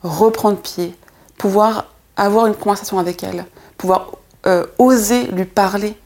reprendre 0.02 0.58
pied, 0.58 0.94
pouvoir 1.38 1.86
avoir 2.16 2.46
une 2.46 2.54
conversation 2.54 2.98
avec 2.98 3.22
elle, 3.22 3.46
pouvoir 3.78 4.10
euh, 4.48 4.66
oser 4.78 5.24
lui 5.28 5.44
parler 5.44 5.96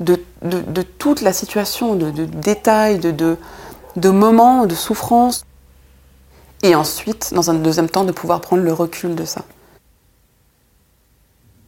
de, 0.00 0.20
de- 0.42 0.82
toute 0.82 1.20
la 1.20 1.32
situation, 1.32 1.94
de, 1.94 2.10
de 2.10 2.24
détails, 2.24 2.98
de, 2.98 3.10
de, 3.96 4.10
moments, 4.10 4.66
de 4.66 4.74
souffrance. 4.74 5.44
Et 6.62 6.74
ensuite, 6.74 7.32
dans 7.34 7.50
un 7.50 7.54
deuxième 7.54 7.88
temps, 7.88 8.04
de 8.04 8.12
pouvoir 8.12 8.40
prendre 8.40 8.62
le 8.62 8.72
recul 8.72 9.14
de 9.14 9.24
ça. 9.24 9.42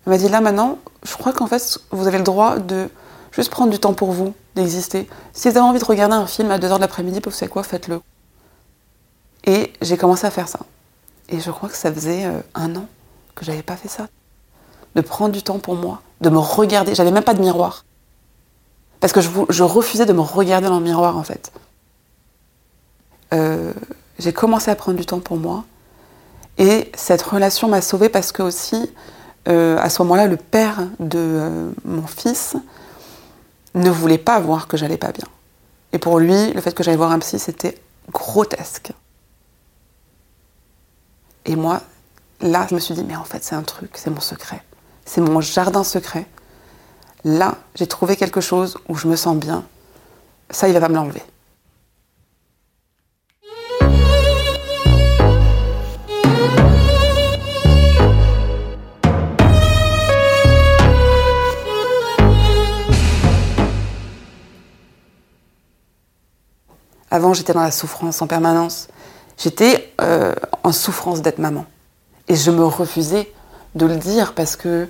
Elle 0.04 0.12
m'a 0.12 0.18
dit 0.18 0.28
là 0.28 0.40
maintenant, 0.40 0.78
je 1.04 1.14
crois 1.16 1.32
qu'en 1.32 1.46
fait, 1.46 1.78
vous 1.90 2.06
avez 2.06 2.18
le 2.18 2.24
droit 2.24 2.58
de 2.58 2.88
juste 3.32 3.50
prendre 3.50 3.70
du 3.70 3.78
temps 3.78 3.92
pour 3.94 4.12
vous, 4.12 4.34
d'exister. 4.54 5.08
Si 5.32 5.48
vous 5.50 5.56
avez 5.58 5.66
envie 5.66 5.78
de 5.80 5.84
regarder 5.84 6.14
un 6.14 6.26
film 6.26 6.50
à 6.50 6.58
2h 6.58 6.76
de 6.76 6.80
l'après-midi, 6.80 7.20
vous 7.24 7.30
savez 7.30 7.50
quoi, 7.50 7.62
faites-le. 7.62 8.00
Et 9.44 9.72
j'ai 9.82 9.96
commencé 9.96 10.26
à 10.26 10.30
faire 10.30 10.48
ça. 10.48 10.60
Et 11.28 11.40
je 11.40 11.50
crois 11.50 11.68
que 11.68 11.76
ça 11.76 11.92
faisait 11.92 12.24
euh, 12.24 12.40
un 12.54 12.74
an 12.76 12.86
que 13.34 13.44
j'avais 13.44 13.62
pas 13.62 13.76
fait 13.76 13.88
ça. 13.88 14.08
De 14.94 15.00
prendre 15.02 15.32
du 15.32 15.42
temps 15.42 15.58
pour 15.58 15.74
moi, 15.74 16.00
de 16.20 16.30
me 16.30 16.38
regarder. 16.38 16.94
J'avais 16.94 17.10
même 17.10 17.24
pas 17.24 17.34
de 17.34 17.40
miroir. 17.40 17.84
Parce 19.00 19.12
que 19.12 19.20
je, 19.20 19.62
refusais 19.62 20.06
de 20.06 20.12
me 20.12 20.20
regarder 20.20 20.68
dans 20.68 20.78
le 20.78 20.84
miroir 20.84 21.16
en 21.16 21.22
fait. 21.22 21.52
Euh, 23.34 23.72
j'ai 24.18 24.32
commencé 24.32 24.70
à 24.70 24.74
prendre 24.74 24.98
du 24.98 25.06
temps 25.06 25.20
pour 25.20 25.36
moi. 25.36 25.64
Et 26.58 26.90
cette 26.96 27.22
relation 27.22 27.68
m'a 27.68 27.82
sauvée 27.82 28.08
parce 28.08 28.32
que 28.32 28.42
aussi, 28.42 28.90
euh, 29.48 29.78
à 29.78 29.90
ce 29.90 30.02
moment-là, 30.02 30.26
le 30.26 30.38
père 30.38 30.78
de 30.98 31.18
euh, 31.18 31.70
mon 31.84 32.06
fils 32.06 32.56
ne 33.74 33.90
voulait 33.90 34.18
pas 34.18 34.40
voir 34.40 34.66
que 34.66 34.76
j'allais 34.76 34.96
pas 34.96 35.12
bien. 35.12 35.26
Et 35.92 35.98
pour 35.98 36.18
lui, 36.18 36.52
le 36.52 36.60
fait 36.60 36.74
que 36.74 36.82
j'aille 36.82 36.96
voir 36.96 37.12
un 37.12 37.18
psy, 37.18 37.38
c'était 37.38 37.78
grotesque. 38.10 38.92
Et 41.44 41.56
moi, 41.56 41.82
là, 42.40 42.66
je 42.68 42.74
me 42.74 42.80
suis 42.80 42.94
dit, 42.94 43.04
mais 43.04 43.16
en 43.16 43.24
fait, 43.24 43.44
c'est 43.44 43.54
un 43.54 43.62
truc, 43.62 43.90
c'est 43.94 44.10
mon 44.10 44.20
secret. 44.20 44.62
C'est 45.06 45.20
mon 45.20 45.40
jardin 45.40 45.84
secret. 45.84 46.26
Là, 47.24 47.56
j'ai 47.76 47.86
trouvé 47.86 48.16
quelque 48.16 48.40
chose 48.40 48.76
où 48.88 48.96
je 48.96 49.06
me 49.06 49.16
sens 49.16 49.36
bien. 49.36 49.64
Ça, 50.50 50.68
il 50.68 50.74
va 50.74 50.80
pas 50.80 50.88
me 50.88 50.94
l'enlever. 50.94 51.22
Avant, 67.10 67.32
j'étais 67.32 67.54
dans 67.54 67.62
la 67.62 67.70
souffrance 67.70 68.20
en 68.20 68.26
permanence. 68.26 68.88
J'étais 69.38 69.92
euh, 70.00 70.34
en 70.64 70.72
souffrance 70.72 71.22
d'être 71.22 71.38
maman. 71.38 71.64
Et 72.28 72.34
je 72.34 72.50
me 72.50 72.64
refusais 72.64 73.32
de 73.76 73.86
le 73.86 73.96
dire 73.96 74.32
parce 74.32 74.56
que 74.56 74.88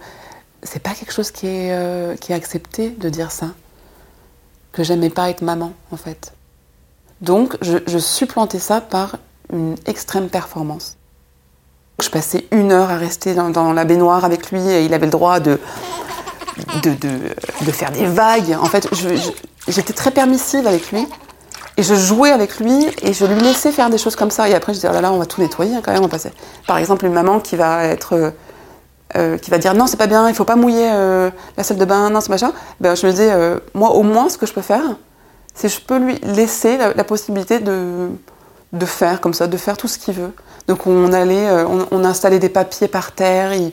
c'est 0.62 0.82
pas 0.82 0.90
quelque 0.90 1.12
chose 1.12 1.30
qui 1.30 1.46
est, 1.46 1.72
euh, 1.72 2.16
qui 2.16 2.32
est 2.32 2.34
accepté 2.34 2.90
de 2.90 3.08
dire 3.08 3.30
ça. 3.30 3.48
Que 4.72 4.84
j'aimais 4.84 5.10
pas 5.10 5.30
être 5.30 5.42
maman, 5.42 5.72
en 5.90 5.96
fait. 5.96 6.32
Donc, 7.20 7.56
je, 7.62 7.98
supplantais 7.98 8.58
ça 8.58 8.80
par 8.80 9.16
une 9.52 9.74
extrême 9.86 10.28
performance. 10.28 10.96
Je 12.02 12.10
passais 12.10 12.46
une 12.50 12.72
heure 12.72 12.90
à 12.90 12.96
rester 12.96 13.34
dans, 13.34 13.72
la 13.72 13.84
baignoire 13.84 14.24
avec 14.24 14.50
lui 14.50 14.60
et 14.60 14.84
il 14.84 14.92
avait 14.92 15.06
le 15.06 15.12
droit 15.12 15.40
de, 15.40 15.58
de, 16.82 16.94
de, 16.94 17.72
faire 17.72 17.90
des 17.90 18.04
vagues. 18.04 18.54
En 18.60 18.66
fait, 18.66 18.86
j'étais 19.66 19.94
très 19.94 20.10
permissive 20.10 20.66
avec 20.66 20.92
lui. 20.92 21.06
Et 21.78 21.82
je 21.82 21.94
jouais 21.94 22.30
avec 22.30 22.58
lui 22.58 22.86
et 23.02 23.12
je 23.14 23.24
lui 23.24 23.40
laissais 23.40 23.72
faire 23.72 23.88
des 23.88 23.98
choses 23.98 24.16
comme 24.16 24.30
ça. 24.30 24.46
Et 24.48 24.54
après, 24.54 24.72
je 24.72 24.78
disais, 24.78 24.88
oh 24.90 24.94
là 24.94 25.00
là, 25.00 25.12
on 25.12 25.18
va 25.18 25.26
tout 25.26 25.40
nettoyer 25.40 25.74
hein, 25.74 25.80
quand 25.82 25.92
même. 25.92 26.04
On 26.04 26.08
passait. 26.08 26.32
Par 26.66 26.76
exemple, 26.76 27.06
une 27.06 27.12
maman 27.14 27.40
qui 27.40 27.56
va 27.56 27.84
être. 27.84 28.32
Euh, 29.14 29.38
qui 29.38 29.50
va 29.50 29.58
dire 29.58 29.72
non, 29.74 29.86
c'est 29.86 29.96
pas 29.96 30.08
bien, 30.08 30.28
il 30.28 30.34
faut 30.34 30.44
pas 30.44 30.56
mouiller 30.56 30.90
euh, 30.92 31.30
la 31.56 31.62
salle 31.62 31.76
de 31.78 31.84
bain, 31.84 32.10
non, 32.10 32.20
c'est 32.20 32.28
machin. 32.28 32.52
Ben, 32.80 32.96
je 32.96 33.06
me 33.06 33.12
disais, 33.12 33.30
euh, 33.32 33.58
moi, 33.72 33.90
au 33.90 34.02
moins, 34.02 34.28
ce 34.28 34.36
que 34.36 34.46
je 34.46 34.52
peux 34.52 34.62
faire, 34.62 34.82
c'est 35.54 35.68
je 35.68 35.80
peux 35.80 35.98
lui 35.98 36.18
laisser 36.22 36.76
la, 36.76 37.04
possibilité 37.04 37.60
de, 37.60 38.08
de 38.72 38.84
faire 38.86 39.20
comme 39.20 39.32
ça, 39.32 39.46
de 39.46 39.56
faire 39.56 39.76
tout 39.76 39.86
ce 39.88 39.98
qu'il 39.98 40.14
veut. 40.14 40.32
Donc, 40.66 40.86
on 40.88 41.12
allait, 41.12 41.48
on, 41.92 42.04
installait 42.04 42.40
des 42.40 42.48
papiers 42.48 42.88
par 42.88 43.12
terre. 43.12 43.54
il- 43.54 43.72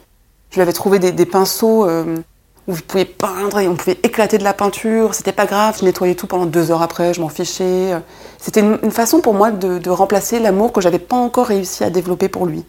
je 0.51 0.55
lui 0.55 0.61
avais 0.61 0.71
trouvé 0.71 0.99
des, 0.99 1.25
pinceaux. 1.25 1.87
où 1.89 2.71
vous 2.73 2.81
pouvez 2.83 3.05
peindre 3.05 3.59
et 3.59 3.67
on 3.67 3.75
pouvait 3.75 3.97
éclater 4.03 4.37
de 4.37 4.43
la 4.43 4.53
peinture, 4.53 5.15
c'était 5.15 5.33
pas 5.33 5.45
grave, 5.47 5.77
je 5.79 5.83
nettoyais 5.85 6.15
tout 6.15 6.27
pendant 6.27 6.45
deux 6.45 6.71
heures 6.71 6.83
après, 6.83 7.13
je 7.13 7.19
m'en 7.21 7.27
fichais. 7.29 7.91
C'était 8.37 8.61
une, 8.61 8.77
une 8.83 8.91
façon 8.91 9.19
pour 9.19 9.33
moi 9.33 9.51
de, 9.51 9.79
de 9.79 9.89
remplacer 9.89 10.39
l'amour 10.39 10.71
que 10.71 10.79
j'avais 10.79 10.99
pas 10.99 11.17
encore 11.17 11.47
réussi 11.47 11.83
à 11.83 11.89
développer 11.89 12.29
pour 12.29 12.45
lui. 12.45 12.63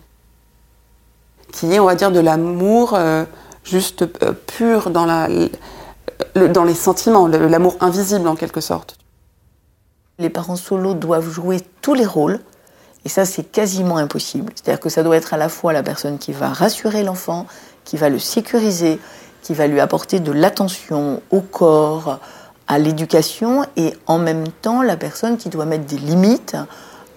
Qui 1.54 1.72
est, 1.72 1.78
on 1.78 1.86
va 1.86 1.94
dire, 1.94 2.10
de 2.10 2.18
l'amour 2.18 2.94
euh, 2.94 3.24
juste 3.62 4.02
euh, 4.02 4.32
pur 4.32 4.90
dans, 4.90 5.06
la, 5.06 5.28
dans 6.34 6.64
les 6.64 6.74
sentiments, 6.74 7.28
l'amour 7.28 7.76
invisible 7.80 8.26
en 8.26 8.34
quelque 8.34 8.60
sorte. 8.60 8.98
Les 10.18 10.30
parents 10.30 10.56
solos 10.56 10.94
doivent 10.94 11.30
jouer 11.30 11.60
tous 11.80 11.94
les 11.94 12.06
rôles, 12.06 12.40
et 13.04 13.08
ça 13.08 13.24
c'est 13.24 13.44
quasiment 13.44 13.98
impossible. 13.98 14.52
C'est-à-dire 14.56 14.80
que 14.80 14.88
ça 14.88 15.04
doit 15.04 15.16
être 15.16 15.32
à 15.32 15.36
la 15.36 15.48
fois 15.48 15.72
la 15.72 15.84
personne 15.84 16.18
qui 16.18 16.32
va 16.32 16.48
rassurer 16.48 17.04
l'enfant, 17.04 17.46
qui 17.84 17.96
va 17.96 18.08
le 18.08 18.18
sécuriser, 18.18 18.98
qui 19.42 19.54
va 19.54 19.68
lui 19.68 19.78
apporter 19.78 20.18
de 20.18 20.32
l'attention 20.32 21.22
au 21.30 21.40
corps, 21.40 22.18
à 22.66 22.78
l'éducation, 22.80 23.64
et 23.76 23.94
en 24.06 24.18
même 24.18 24.48
temps 24.48 24.82
la 24.82 24.96
personne 24.96 25.36
qui 25.36 25.50
doit 25.50 25.66
mettre 25.66 25.84
des 25.84 25.98
limites, 25.98 26.56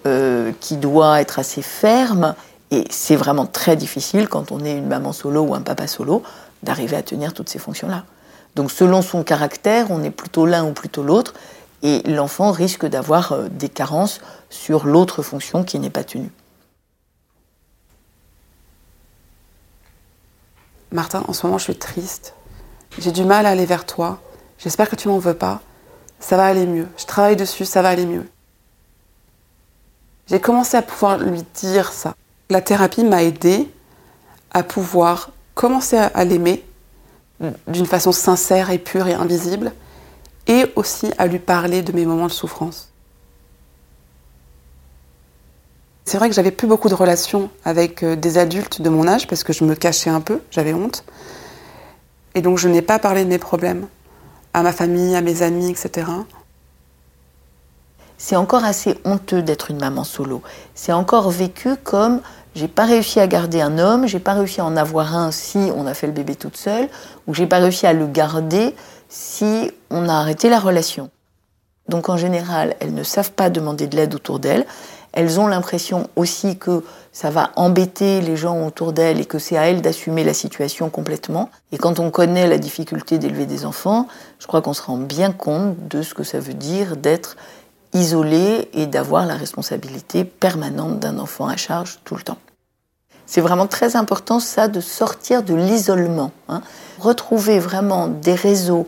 euh, 0.06 0.52
qui 0.60 0.76
doit 0.76 1.20
être 1.20 1.40
assez 1.40 1.62
ferme. 1.62 2.36
Et 2.70 2.84
c'est 2.90 3.16
vraiment 3.16 3.46
très 3.46 3.76
difficile 3.76 4.28
quand 4.28 4.52
on 4.52 4.64
est 4.64 4.76
une 4.76 4.88
maman 4.88 5.12
solo 5.12 5.42
ou 5.42 5.54
un 5.54 5.62
papa 5.62 5.86
solo 5.86 6.22
d'arriver 6.62 6.96
à 6.96 7.02
tenir 7.02 7.32
toutes 7.32 7.48
ces 7.48 7.58
fonctions-là. 7.58 8.04
Donc 8.56 8.70
selon 8.70 9.02
son 9.02 9.22
caractère, 9.22 9.90
on 9.90 10.02
est 10.02 10.10
plutôt 10.10 10.44
l'un 10.44 10.64
ou 10.64 10.72
plutôt 10.72 11.02
l'autre, 11.02 11.34
et 11.82 12.02
l'enfant 12.10 12.50
risque 12.50 12.86
d'avoir 12.86 13.32
euh, 13.32 13.48
des 13.48 13.68
carences 13.68 14.20
sur 14.50 14.86
l'autre 14.86 15.22
fonction 15.22 15.62
qui 15.62 15.78
n'est 15.78 15.90
pas 15.90 16.02
tenue. 16.02 16.30
Martin, 20.90 21.22
en 21.28 21.32
ce 21.32 21.46
moment, 21.46 21.58
je 21.58 21.64
suis 21.64 21.76
triste. 21.76 22.34
J'ai 22.98 23.12
du 23.12 23.24
mal 23.24 23.46
à 23.46 23.50
aller 23.50 23.66
vers 23.66 23.86
toi. 23.86 24.20
J'espère 24.58 24.88
que 24.88 24.96
tu 24.96 25.08
m'en 25.08 25.18
veux 25.18 25.34
pas. 25.34 25.60
Ça 26.18 26.36
va 26.36 26.46
aller 26.46 26.66
mieux. 26.66 26.88
Je 26.96 27.04
travaille 27.04 27.36
dessus, 27.36 27.64
ça 27.64 27.82
va 27.82 27.90
aller 27.90 28.06
mieux. 28.06 28.28
J'ai 30.26 30.40
commencé 30.40 30.76
à 30.76 30.82
pouvoir 30.82 31.18
lui 31.18 31.44
dire 31.54 31.92
ça. 31.92 32.14
La 32.50 32.60
thérapie 32.60 33.04
m'a 33.04 33.22
aidé 33.22 33.68
à 34.50 34.62
pouvoir 34.62 35.30
commencer 35.54 35.96
à, 35.96 36.24
l'aimer 36.24 36.64
d'une 37.66 37.86
façon 37.86 38.12
sincère 38.12 38.70
et 38.70 38.78
pure 38.78 39.06
et 39.06 39.14
invisible, 39.14 39.72
et 40.46 40.66
aussi 40.76 41.10
à 41.18 41.26
lui 41.26 41.38
parler 41.38 41.82
de 41.82 41.92
mes 41.92 42.06
moments 42.06 42.26
de 42.26 42.32
souffrance. 42.32 42.88
C'est 46.04 46.16
vrai 46.16 46.30
que 46.30 46.34
j'avais 46.34 46.50
plus 46.50 46.66
beaucoup 46.66 46.88
de 46.88 46.94
relations 46.94 47.50
avec 47.66 48.02
euh, 48.02 48.16
des 48.16 48.38
adultes 48.38 48.80
de 48.80 48.88
mon 48.88 49.06
âge 49.06 49.26
parce 49.26 49.44
que 49.44 49.52
je 49.52 49.62
me 49.64 49.74
cachais 49.74 50.08
un 50.08 50.22
peu, 50.22 50.40
j'avais 50.50 50.72
honte. 50.72 51.04
Et 52.34 52.40
donc 52.40 52.56
je 52.56 52.66
n'ai 52.66 52.80
pas 52.80 52.98
parlé 52.98 53.24
de 53.24 53.28
mes 53.28 53.38
problèmes 53.38 53.86
à 54.54 54.62
ma 54.62 54.72
famille, 54.72 55.14
à 55.14 55.20
mes 55.20 55.42
amis, 55.42 55.68
etc. 55.68 56.06
c'est 58.16 58.36
encore 58.36 58.64
assez 58.64 58.98
honteux 59.04 59.42
d'être 59.42 59.70
une 59.70 59.80
maman 59.80 60.02
solo. 60.02 60.42
C'est 60.74 60.92
encore 60.92 61.30
vécu 61.30 61.76
comme 61.76 62.22
j'ai 62.58 62.66
pas 62.66 62.86
réussi 62.86 63.20
à 63.20 63.28
garder 63.28 63.60
un 63.60 63.78
homme, 63.78 64.08
j'ai 64.08 64.18
pas 64.18 64.32
réussi 64.32 64.60
à 64.60 64.64
en 64.64 64.76
avoir 64.76 65.14
un 65.16 65.30
si 65.30 65.70
on 65.76 65.86
a 65.86 65.94
fait 65.94 66.08
le 66.08 66.12
bébé 66.12 66.34
toute 66.34 66.56
seule, 66.56 66.88
ou 67.28 67.34
j'ai 67.34 67.46
pas 67.46 67.58
réussi 67.58 67.86
à 67.86 67.92
le 67.92 68.08
garder 68.08 68.74
si 69.08 69.70
on 69.90 70.08
a 70.08 70.14
arrêté 70.14 70.48
la 70.48 70.58
relation. 70.58 71.08
Donc 71.88 72.08
en 72.08 72.16
général, 72.16 72.74
elles 72.80 72.94
ne 72.94 73.04
savent 73.04 73.30
pas 73.30 73.48
demander 73.48 73.86
de 73.86 73.94
l'aide 73.94 74.12
autour 74.12 74.40
d'elles. 74.40 74.66
Elles 75.12 75.38
ont 75.38 75.46
l'impression 75.46 76.08
aussi 76.16 76.58
que 76.58 76.82
ça 77.12 77.30
va 77.30 77.52
embêter 77.54 78.20
les 78.20 78.36
gens 78.36 78.66
autour 78.66 78.92
d'elles 78.92 79.20
et 79.20 79.24
que 79.24 79.38
c'est 79.38 79.56
à 79.56 79.68
elles 79.70 79.80
d'assumer 79.80 80.24
la 80.24 80.34
situation 80.34 80.90
complètement. 80.90 81.50
Et 81.70 81.78
quand 81.78 82.00
on 82.00 82.10
connaît 82.10 82.48
la 82.48 82.58
difficulté 82.58 83.18
d'élever 83.18 83.46
des 83.46 83.66
enfants, 83.66 84.08
je 84.40 84.48
crois 84.48 84.62
qu'on 84.62 84.74
se 84.74 84.82
rend 84.82 84.98
bien 84.98 85.30
compte 85.30 85.76
de 85.88 86.02
ce 86.02 86.12
que 86.12 86.24
ça 86.24 86.40
veut 86.40 86.54
dire 86.54 86.96
d'être 86.96 87.36
isolé 87.92 88.68
et 88.72 88.86
d'avoir 88.86 89.26
la 89.26 89.34
responsabilité 89.34 90.24
permanente 90.24 90.98
d'un 90.98 91.18
enfant 91.18 91.46
à 91.46 91.56
charge 91.56 92.00
tout 92.04 92.14
le 92.14 92.22
temps. 92.22 92.38
C'est 93.26 93.40
vraiment 93.40 93.66
très 93.66 93.96
important 93.96 94.40
ça 94.40 94.68
de 94.68 94.80
sortir 94.80 95.42
de 95.42 95.54
l'isolement, 95.54 96.32
hein. 96.48 96.62
retrouver 96.98 97.58
vraiment 97.58 98.08
des 98.08 98.34
réseaux, 98.34 98.86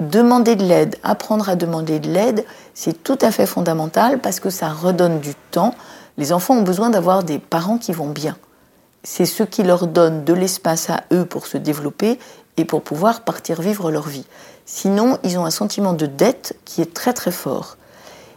demander 0.00 0.56
de 0.56 0.64
l'aide, 0.64 0.96
apprendre 1.02 1.48
à 1.48 1.56
demander 1.56 2.00
de 2.00 2.08
l'aide, 2.08 2.44
c'est 2.74 3.02
tout 3.02 3.18
à 3.20 3.30
fait 3.30 3.46
fondamental 3.46 4.18
parce 4.18 4.40
que 4.40 4.50
ça 4.50 4.70
redonne 4.70 5.20
du 5.20 5.34
temps. 5.50 5.74
Les 6.16 6.32
enfants 6.32 6.56
ont 6.56 6.62
besoin 6.62 6.90
d'avoir 6.90 7.22
des 7.22 7.38
parents 7.38 7.78
qui 7.78 7.92
vont 7.92 8.08
bien. 8.08 8.36
C'est 9.04 9.26
ce 9.26 9.42
qui 9.42 9.62
leur 9.62 9.86
donne 9.86 10.24
de 10.24 10.32
l'espace 10.32 10.88
à 10.88 11.02
eux 11.12 11.24
pour 11.24 11.46
se 11.46 11.58
développer 11.58 12.18
et 12.56 12.64
pour 12.64 12.82
pouvoir 12.82 13.22
partir 13.22 13.60
vivre 13.60 13.90
leur 13.90 14.08
vie. 14.08 14.26
Sinon, 14.64 15.18
ils 15.22 15.38
ont 15.38 15.44
un 15.44 15.50
sentiment 15.50 15.92
de 15.92 16.06
dette 16.06 16.56
qui 16.64 16.80
est 16.80 16.94
très 16.94 17.12
très 17.12 17.32
fort. 17.32 17.76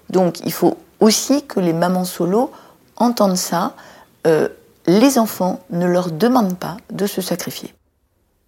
Donc 0.09 0.39
il 0.45 0.53
faut 0.53 0.77
aussi 0.99 1.45
que 1.45 1.59
les 1.59 1.73
mamans 1.73 2.05
solo 2.05 2.51
entendent 2.95 3.37
ça. 3.37 3.75
Euh, 4.27 4.49
les 4.87 5.17
enfants 5.17 5.61
ne 5.69 5.85
leur 5.85 6.11
demandent 6.11 6.57
pas 6.57 6.77
de 6.91 7.07
se 7.07 7.21
sacrifier. 7.21 7.73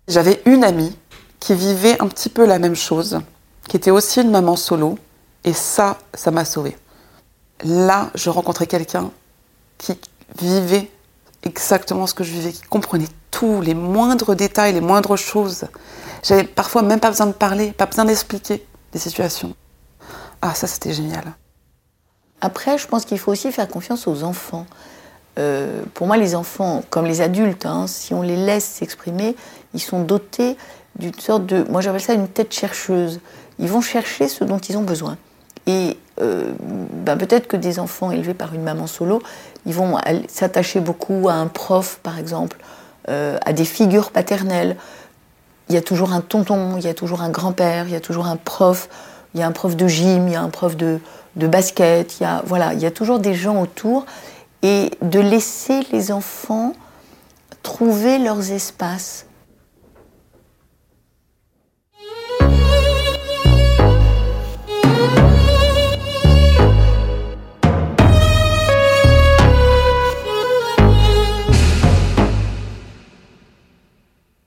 J'avais 0.07 0.41
une 0.45 0.63
amie 0.63 0.95
qui 1.39 1.53
vivait 1.53 2.01
un 2.01 2.07
petit 2.07 2.29
peu 2.29 2.45
la 2.45 2.59
même 2.59 2.75
chose, 2.75 3.19
qui 3.67 3.77
était 3.77 3.91
aussi 3.91 4.21
une 4.21 4.31
maman 4.31 4.55
solo, 4.55 4.97
et 5.43 5.53
ça, 5.53 5.97
ça 6.13 6.31
m'a 6.31 6.45
sauvée. 6.45 6.77
Là, 7.63 8.09
je 8.15 8.29
rencontrais 8.29 8.67
quelqu'un 8.67 9.11
qui 9.77 9.99
vivait 10.39 10.89
exactement 11.43 12.07
ce 12.07 12.13
que 12.13 12.23
je 12.23 12.31
vivais, 12.31 12.51
qui 12.51 12.61
comprenait 12.63 13.07
tout, 13.31 13.61
les 13.61 13.73
moindres 13.73 14.35
détails, 14.35 14.73
les 14.73 14.81
moindres 14.81 15.17
choses. 15.17 15.65
J'avais 16.23 16.43
parfois 16.43 16.81
même 16.81 16.99
pas 16.99 17.09
besoin 17.09 17.27
de 17.27 17.33
parler, 17.33 17.71
pas 17.71 17.85
besoin 17.85 18.05
d'expliquer 18.05 18.65
des 18.91 18.99
situations. 18.99 19.55
Ah, 20.41 20.53
ça, 20.53 20.67
c'était 20.67 20.93
génial. 20.93 21.33
Après, 22.41 22.77
je 22.77 22.87
pense 22.87 23.05
qu'il 23.05 23.19
faut 23.19 23.31
aussi 23.31 23.51
faire 23.51 23.67
confiance 23.67 24.07
aux 24.07 24.23
enfants. 24.23 24.65
Euh, 25.39 25.81
pour 25.93 26.07
moi, 26.07 26.17
les 26.17 26.35
enfants, 26.35 26.83
comme 26.89 27.05
les 27.05 27.21
adultes, 27.21 27.65
hein, 27.65 27.85
si 27.87 28.13
on 28.13 28.21
les 28.21 28.35
laisse 28.35 28.65
s'exprimer, 28.65 29.35
ils 29.73 29.81
sont 29.81 30.01
dotés 30.01 30.57
d'une 30.97 31.13
sorte 31.13 31.45
de, 31.45 31.63
moi 31.69 31.81
j'appelle 31.81 32.01
ça 32.01 32.13
une 32.13 32.27
tête 32.27 32.53
chercheuse. 32.53 33.19
Ils 33.59 33.69
vont 33.69 33.81
chercher 33.81 34.27
ce 34.27 34.43
dont 34.43 34.57
ils 34.57 34.77
ont 34.77 34.83
besoin. 34.83 35.17
Et 35.67 35.97
euh, 36.21 36.51
ben 36.59 37.17
peut-être 37.17 37.47
que 37.47 37.57
des 37.57 37.79
enfants 37.79 38.11
élevés 38.11 38.33
par 38.33 38.53
une 38.55 38.63
maman 38.63 38.87
solo, 38.87 39.21
ils 39.65 39.73
vont 39.73 39.97
s'attacher 40.27 40.79
beaucoup 40.79 41.29
à 41.29 41.33
un 41.33 41.47
prof, 41.47 41.99
par 42.01 42.17
exemple, 42.17 42.57
euh, 43.09 43.37
à 43.45 43.53
des 43.53 43.65
figures 43.65 44.11
paternelles. 44.11 44.77
Il 45.69 45.75
y 45.75 45.77
a 45.77 45.81
toujours 45.81 46.13
un 46.13 46.21
tonton, 46.21 46.77
il 46.77 46.83
y 46.83 46.87
a 46.87 46.93
toujours 46.93 47.21
un 47.21 47.29
grand-père, 47.29 47.85
il 47.87 47.91
y 47.91 47.95
a 47.95 47.99
toujours 47.99 48.27
un 48.27 48.37
prof, 48.37 48.89
il 49.33 49.41
y 49.41 49.43
a 49.43 49.47
un 49.47 49.51
prof 49.51 49.75
de 49.75 49.87
gym, 49.87 50.27
il 50.27 50.33
y 50.33 50.35
a 50.35 50.41
un 50.41 50.49
prof 50.49 50.77
de, 50.77 50.99
de 51.37 51.47
basket, 51.47 52.19
il 52.19 52.23
y 52.23 52.25
a, 52.25 52.41
voilà, 52.45 52.73
il 52.73 52.79
y 52.79 52.85
a 52.85 52.91
toujours 52.91 53.19
des 53.19 53.33
gens 53.33 53.61
autour. 53.61 54.05
Et 54.63 54.91
de 55.01 55.19
laisser 55.19 55.81
les 55.91 56.11
enfants 56.11 56.73
trouver 57.61 58.17
leurs 58.17 58.51
espaces. 58.51 59.27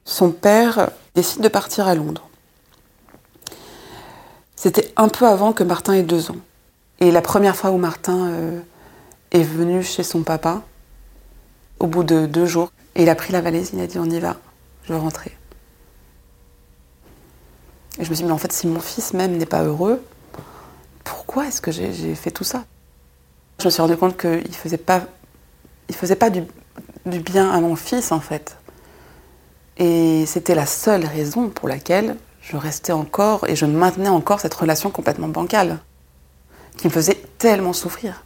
Son 0.05 0.33
père 0.33 0.91
décide 1.15 1.41
de 1.41 1.49
partir 1.49 1.87
à 1.87 1.95
Londres. 1.95 2.29
C'était 4.57 4.93
un 4.97 5.09
peu 5.09 5.27
avant 5.27 5.53
que 5.55 5.63
Martin 5.63 5.95
ait 5.95 6.03
deux 6.03 6.31
ans. 6.31 6.37
Et 7.01 7.11
la 7.11 7.23
première 7.23 7.57
fois 7.57 7.71
où 7.71 7.79
Martin 7.79 8.29
euh, 8.29 8.61
est 9.31 9.43
venu 9.43 9.83
chez 9.83 10.03
son 10.03 10.23
papa, 10.23 10.63
au 11.79 11.87
bout 11.87 12.05
de 12.05 12.27
deux 12.27 12.47
jours, 12.47 12.73
il 12.95 13.09
a 13.09 13.15
pris 13.15 13.33
la 13.33 13.41
valise, 13.41 13.71
il 13.73 13.81
a 13.81 13.87
dit 13.87 13.99
on 13.99 14.05
y 14.05 14.21
va, 14.21 14.37
je 14.85 14.93
veux 14.93 14.99
rentrer. 14.99 15.33
Et 17.99 18.05
je 18.05 18.11
me 18.11 18.15
suis 18.15 18.23
dit, 18.23 18.25
mais 18.25 18.33
en 18.33 18.39
fait, 18.39 18.53
si 18.53 18.67
mon 18.67 18.81
fils 18.81 19.15
même 19.15 19.37
n'est 19.37 19.47
pas 19.47 19.63
heureux, 19.63 20.03
pourquoi 21.05 21.47
est-ce 21.47 21.61
que 21.61 21.73
j'ai 21.73 22.15
fait 22.15 22.31
tout 22.31 22.45
ça? 22.45 22.65
Je 23.59 23.65
me 23.65 23.71
suis 23.71 23.83
rendu 23.83 23.97
compte 23.97 24.17
qu'il 24.17 24.31
ne 24.31 24.53
faisait 24.53 24.79
pas, 24.79 25.01
du 26.31 27.21
bien 27.21 27.51
à 27.51 27.61
mon 27.61 27.77
fils, 27.77 28.13
en 28.13 28.21
fait. 28.21 28.57
Et 29.77 30.25
c'était 30.27 30.55
la 30.55 30.67
seule 30.67 31.05
raison 31.05 31.49
pour 31.49 31.69
laquelle 31.69 32.17
je 32.41 32.57
restais 32.57 32.93
encore 32.93 33.47
et 33.49 33.57
je 33.57 33.67
maintenais 33.67 34.09
encore 34.09 34.41
cette 34.41 34.55
relation 34.55 34.91
complètement 34.91 35.29
bancale, 35.29 35.79
qui 36.77 36.87
me 36.87 36.93
faisait 36.93 37.21
tellement 37.39 37.73
souffrir. 37.73 38.23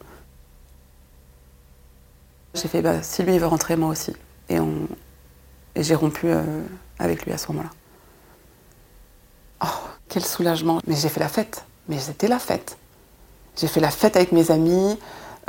J'ai 2.54 2.68
fait, 2.68 2.82
bah, 2.82 3.02
si 3.02 3.22
lui 3.22 3.34
il 3.34 3.40
veut 3.40 3.46
rentrer, 3.46 3.76
moi 3.76 3.88
aussi. 3.88 4.12
Et, 4.48 4.60
on- 4.60 4.86
j'ai 5.76 5.94
rompu 5.96 6.26
euh, 6.28 6.42
avec 7.00 7.24
lui 7.26 7.32
à 7.32 7.38
ce 7.38 7.48
moment-là. 7.48 7.70
Oh, 9.64 9.88
quel 10.08 10.24
soulagement. 10.24 10.80
Mais 10.86 10.94
j'ai 10.94 11.08
fait 11.08 11.20
la 11.20 11.28
fête. 11.28 11.64
Mais 11.88 11.98
c'était 11.98 12.28
la 12.28 12.38
fête. 12.38 12.78
J'ai 13.56 13.66
fait 13.66 13.80
la 13.80 13.90
fête 13.90 14.16
avec 14.16 14.30
mes 14.32 14.50
amis. 14.52 14.98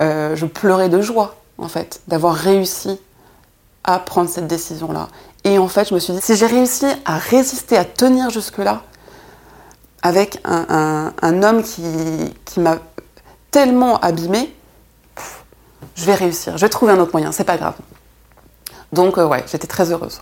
Euh, 0.02 0.36
je 0.36 0.46
pleurais 0.48 0.90
de 0.90 1.00
joie, 1.02 1.36
en 1.58 1.68
fait, 1.68 2.02
d'avoir 2.08 2.34
réussi 2.34 3.00
à 3.84 4.00
prendre 4.00 4.30
cette 4.30 4.48
décision-là. 4.48 5.10
Et 5.44 5.60
en 5.60 5.68
fait, 5.68 5.88
je 5.90 5.94
me 5.94 6.00
suis 6.00 6.12
dit, 6.14 6.22
si 6.22 6.36
j'ai 6.36 6.48
réussi 6.48 6.88
à 7.06 7.18
résister, 7.20 7.78
à 7.78 7.86
tenir 7.86 8.32
jusque-là, 8.32 8.82
avec 10.06 10.38
un, 10.44 11.42
homme 11.42 11.64
qui, 11.64 12.60
m'a 12.60 12.78
tellement 13.50 14.00
abîmée, 14.02 14.54
je 15.96 16.06
vais 16.06 16.14
réussir, 16.14 16.58
je 16.58 16.62
vais 16.62 16.70
trouver 16.70 16.92
un 16.94 17.00
autre 17.00 17.10
moyen, 17.12 17.32
c'est 17.32 17.44
pas 17.44 17.58
grave. 17.58 17.74
Donc, 18.94 19.18
euh, 19.18 19.26
ouais, 19.26 19.44
j'étais 19.52 19.66
très 19.66 19.92
heureuse. 19.92 20.22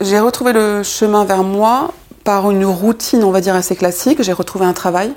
J'ai 0.00 0.18
retrouvé 0.18 0.54
le 0.54 0.82
chemin 0.82 1.26
vers 1.26 1.44
moi 1.44 1.92
par 2.24 2.50
une 2.50 2.64
routine, 2.64 3.24
on 3.24 3.30
va 3.30 3.40
dire, 3.40 3.54
assez 3.54 3.76
classique. 3.76 4.22
J'ai 4.22 4.32
retrouvé 4.32 4.64
un 4.64 4.72
travail, 4.72 5.12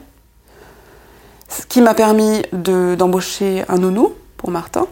ce 1.50 1.66
qui 1.66 1.82
m'a 1.82 1.94
permis 1.94 2.42
de- 2.54 2.96
d'embaucher 2.96 3.64
un 3.70 3.78
nounou 3.78 4.14
pour 4.38 4.52
Martin. 4.52 4.88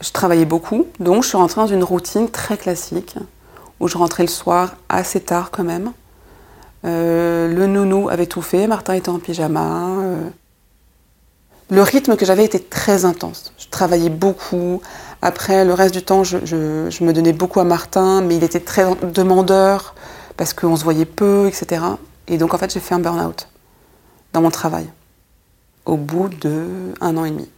Je 0.00 0.10
travaillais 0.10 0.44
beaucoup, 0.44 0.86
donc 1.00 1.22
je 1.22 1.28
suis 1.28 1.36
rentrée 1.38 1.60
dans 1.60 1.66
une 1.66 1.84
routine 1.84 2.28
très 2.28 2.56
classique, 2.56 3.16
où 3.80 3.88
je 3.88 3.96
rentrais 3.96 4.22
le 4.22 4.28
soir 4.28 4.74
assez 4.88 5.20
tard 5.20 5.50
quand 5.50 5.64
même. 5.64 5.92
Euh, 6.84 7.48
le 7.48 7.66
nounou 7.66 8.08
avait 8.10 8.26
tout 8.26 8.42
fait, 8.42 8.66
Martin 8.66 8.94
était 8.94 9.08
en 9.08 9.18
pyjama. 9.18 9.86
euh. 10.00 10.28
Le 11.70 11.80
rythme 11.82 12.16
que 12.16 12.26
j'avais 12.26 12.44
était 12.44 12.58
très 12.58 13.06
intense. 13.06 13.54
Je 13.58 13.68
travaillais 13.70 14.10
beaucoup. 14.10 14.82
Après, 15.22 15.64
le 15.64 15.72
reste 15.72 15.94
du 15.94 16.02
temps, 16.02 16.22
je 16.22 16.36
me 17.04 17.12
donnais 17.12 17.32
beaucoup 17.32 17.58
à 17.58 17.64
Martin, 17.64 18.20
mais 18.20 18.36
il 18.36 18.44
était 18.44 18.60
très 18.60 18.84
demandeur 18.96 19.94
parce 20.36 20.52
qu'on 20.52 20.76
se 20.76 20.84
voyait 20.84 21.04
peu, 21.04 21.46
etc. 21.46 21.84
Et 22.26 22.38
donc, 22.38 22.54
en 22.54 22.58
fait, 22.58 22.72
j'ai 22.72 22.80
fait 22.80 22.94
un 22.94 23.00
burn-out 23.00 23.48
dans 24.32 24.42
mon 24.42 24.50
travail 24.50 24.88
au 25.84 25.96
bout 25.96 26.28
de 26.28 26.94
un 27.00 27.16
an 27.16 27.24
et 27.24 27.30
demi. 27.30 27.48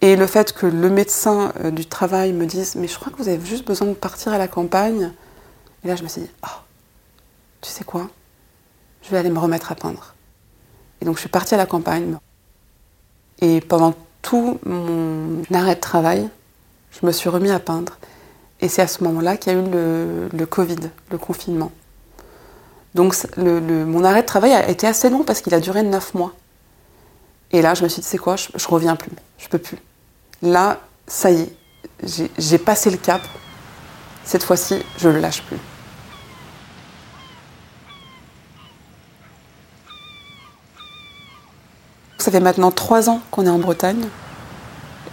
Et 0.00 0.16
le 0.16 0.26
fait 0.26 0.52
que 0.52 0.66
le 0.66 0.90
médecin 0.90 1.52
euh, 1.62 1.70
du 1.70 1.86
travail 1.86 2.32
me 2.32 2.44
dise 2.44 2.74
Mais 2.74 2.88
je 2.88 2.98
crois 2.98 3.12
que 3.12 3.18
vous 3.18 3.28
avez 3.28 3.44
juste 3.44 3.66
besoin 3.66 3.86
de 3.88 3.94
partir 3.94 4.32
à 4.32 4.38
la 4.38 4.48
campagne. 4.48 5.12
Et 5.84 5.88
là, 5.88 5.96
je 5.96 6.02
me 6.02 6.08
suis 6.08 6.22
dit 6.22 6.30
Oh, 6.44 6.60
tu 7.60 7.70
sais 7.70 7.84
quoi? 7.84 8.10
Je 9.02 9.10
vais 9.10 9.18
aller 9.18 9.30
me 9.30 9.38
remettre 9.38 9.70
à 9.70 9.76
peindre. 9.76 10.14
Et 11.00 11.04
donc, 11.04 11.16
je 11.16 11.20
suis 11.20 11.28
partie 11.28 11.54
à 11.54 11.56
la 11.56 11.66
campagne. 11.66 12.16
Et 13.40 13.60
pendant 13.60 13.94
tout 14.22 14.58
mon 14.64 15.42
arrêt 15.52 15.76
de 15.76 15.80
travail, 15.80 16.28
je 16.90 17.06
me 17.06 17.12
suis 17.12 17.28
remis 17.28 17.50
à 17.50 17.60
peindre. 17.60 17.96
Et 18.62 18.68
c'est 18.68 18.80
à 18.80 18.86
ce 18.86 19.02
moment-là 19.04 19.36
qu'il 19.36 19.52
y 19.52 19.56
a 19.56 19.58
eu 19.58 19.64
le, 20.32 20.46
Covid, 20.46 20.78
le 21.10 21.18
confinement. 21.18 21.72
Donc 22.94 23.14
mon 23.36 24.04
arrêt 24.04 24.22
de 24.22 24.26
travail 24.26 24.52
a 24.52 24.68
été 24.68 24.86
assez 24.86 25.10
long 25.10 25.24
parce 25.24 25.40
qu'il 25.40 25.52
a 25.52 25.60
duré 25.60 25.82
neuf 25.82 26.14
mois. 26.14 26.32
Et 27.50 27.60
là, 27.60 27.74
je 27.74 27.82
me 27.82 27.88
suis 27.88 28.00
dit, 28.00 28.08
c'est 28.08 28.18
quoi, 28.18 28.36
je, 28.36 28.48
je 28.54 28.68
reviens 28.68 28.96
plus, 28.96 29.10
je 29.36 29.48
peux 29.48 29.58
plus. 29.58 29.76
Là, 30.40 30.80
ça 31.06 31.30
y 31.30 31.42
est, 31.42 31.56
j'ai 32.38 32.58
passé 32.58 32.90
le 32.90 32.96
cap. 32.96 33.20
Cette 34.24 34.44
fois-ci, 34.44 34.82
je 34.98 35.08
le 35.08 35.18
lâche 35.18 35.42
plus. 35.42 35.58
Ça 42.18 42.30
fait 42.30 42.40
maintenant 42.40 42.70
trois 42.70 43.10
ans 43.10 43.20
qu'on 43.32 43.46
est 43.46 43.50
en 43.50 43.58
Bretagne. 43.58 44.04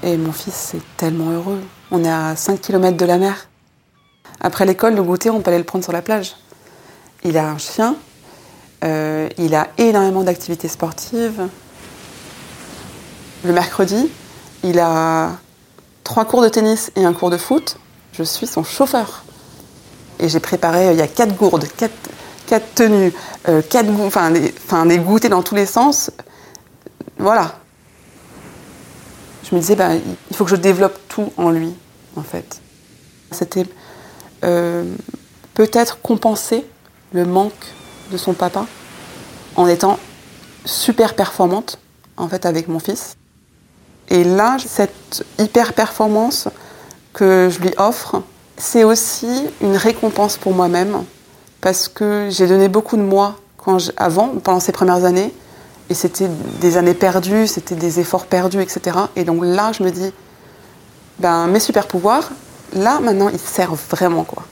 Et 0.04 0.16
mon 0.16 0.32
fils 0.32 0.76
est 0.76 0.98
tellement 0.98 1.32
heureux. 1.32 1.62
On 1.92 2.04
est 2.04 2.10
à 2.12 2.36
5 2.36 2.62
km 2.62 2.98
de 2.98 3.06
la 3.06 3.18
mer. 3.18 3.48
Après 4.42 4.66
l'école, 4.66 4.96
le 4.96 5.04
goûter, 5.04 5.30
on 5.30 5.42
peut 5.42 5.50
aller 5.50 5.58
le 5.58 5.64
prendre 5.64 5.84
sur 5.84 5.94
la 5.94 6.02
plage. 6.02 6.36
Il 7.24 7.38
a 7.38 7.50
un 7.50 7.58
chien. 7.58 7.96
euh, 8.84 9.28
il 9.38 9.56
a 9.56 9.68
énormément 9.78 10.24
d'activités 10.24 10.68
sportives. 10.68 11.48
Le 13.44 13.54
mercredi, 13.54 14.10
il 14.64 14.80
a 14.80 15.32
trois 16.04 16.26
cours 16.26 16.42
de 16.42 16.50
tennis 16.50 16.92
et 16.96 17.04
un 17.06 17.14
cours 17.14 17.30
de 17.30 17.38
foot. 17.38 17.78
Je 18.14 18.24
suis 18.24 18.48
son 18.48 18.64
chauffeur. 18.64 19.24
Et 20.20 20.30
j'ai 20.30 20.40
préparé, 20.40 20.88
euh, 20.90 20.94
il 20.94 21.00
y 21.00 21.02
a 21.02 21.08
quatre 21.08 21.36
gourdes, 21.36 21.66
quatre, 21.76 22.74
tenues, 22.76 23.14
euh, 23.48 23.62
quatre 23.62 23.90
enfin, 24.02 24.32
des 24.86 25.00
goûters 25.00 25.30
dans 25.30 25.44
tous 25.44 25.56
les 25.56 25.66
sens. 25.66 26.12
Voilà. 27.18 27.56
Je 29.44 29.56
me 29.56 29.60
disais, 29.60 29.76
bah, 29.76 29.92
il 30.30 30.36
faut 30.36 30.44
que 30.44 30.52
je 30.52 30.56
développe 30.56 30.98
tout 31.08 31.32
en 31.38 31.50
lui, 31.50 31.74
en 32.16 32.22
fait. 32.24 32.60
C'était 33.32 33.66
euh, 34.44 34.84
peut-être 35.54 36.02
compenser 36.02 36.66
le 37.14 37.26
manque 37.26 37.54
de 38.12 38.18
son 38.18 38.34
papa 38.34 38.66
en 39.56 39.68
étant 39.68 39.98
super 40.66 41.16
performante, 41.16 41.80
en 42.18 42.28
fait, 42.28 42.46
avec 42.46 42.68
mon 42.68 42.80
fils. 42.80 43.16
Et 44.10 44.24
là, 44.24 44.58
cette 44.60 45.24
hyper 45.40 45.74
performance 45.74 46.48
que 47.14 47.50
je 47.52 47.60
lui 47.60 47.72
offre, 47.78 48.22
c'est 48.58 48.84
aussi 48.84 49.28
une 49.62 49.76
récompense 49.78 50.38
pour 50.38 50.54
moi-même 50.54 51.04
parce 51.62 51.88
que 51.88 52.28
j'ai 52.32 52.48
donné 52.48 52.68
beaucoup 52.68 52.98
de 52.98 53.02
moi 53.02 53.36
quand 53.58 53.80
je- 53.80 53.92
avant, 53.98 54.30
pendant 54.44 54.60
ces 54.60 54.72
premières 54.72 55.06
années, 55.06 55.34
et 55.90 55.94
c'était 55.94 56.30
des 56.62 56.78
années 56.78 56.94
perdues, 56.94 57.48
c'était 57.48 57.76
des 57.76 58.00
efforts 58.00 58.26
perdus, 58.26 58.62
etc. 58.62 58.98
Et 59.16 59.24
donc 59.24 59.44
là, 59.44 59.72
je 59.72 59.84
me 59.84 59.90
dis, 59.90 60.12
ben 61.20 61.48
mes 61.48 61.60
super 61.60 61.88
pouvoirs, 61.88 62.30
là 62.74 63.00
maintenant, 63.00 63.30
ils 63.30 63.40
servent 63.40 63.82
vraiment 63.90 64.24
quoi. 64.24 64.44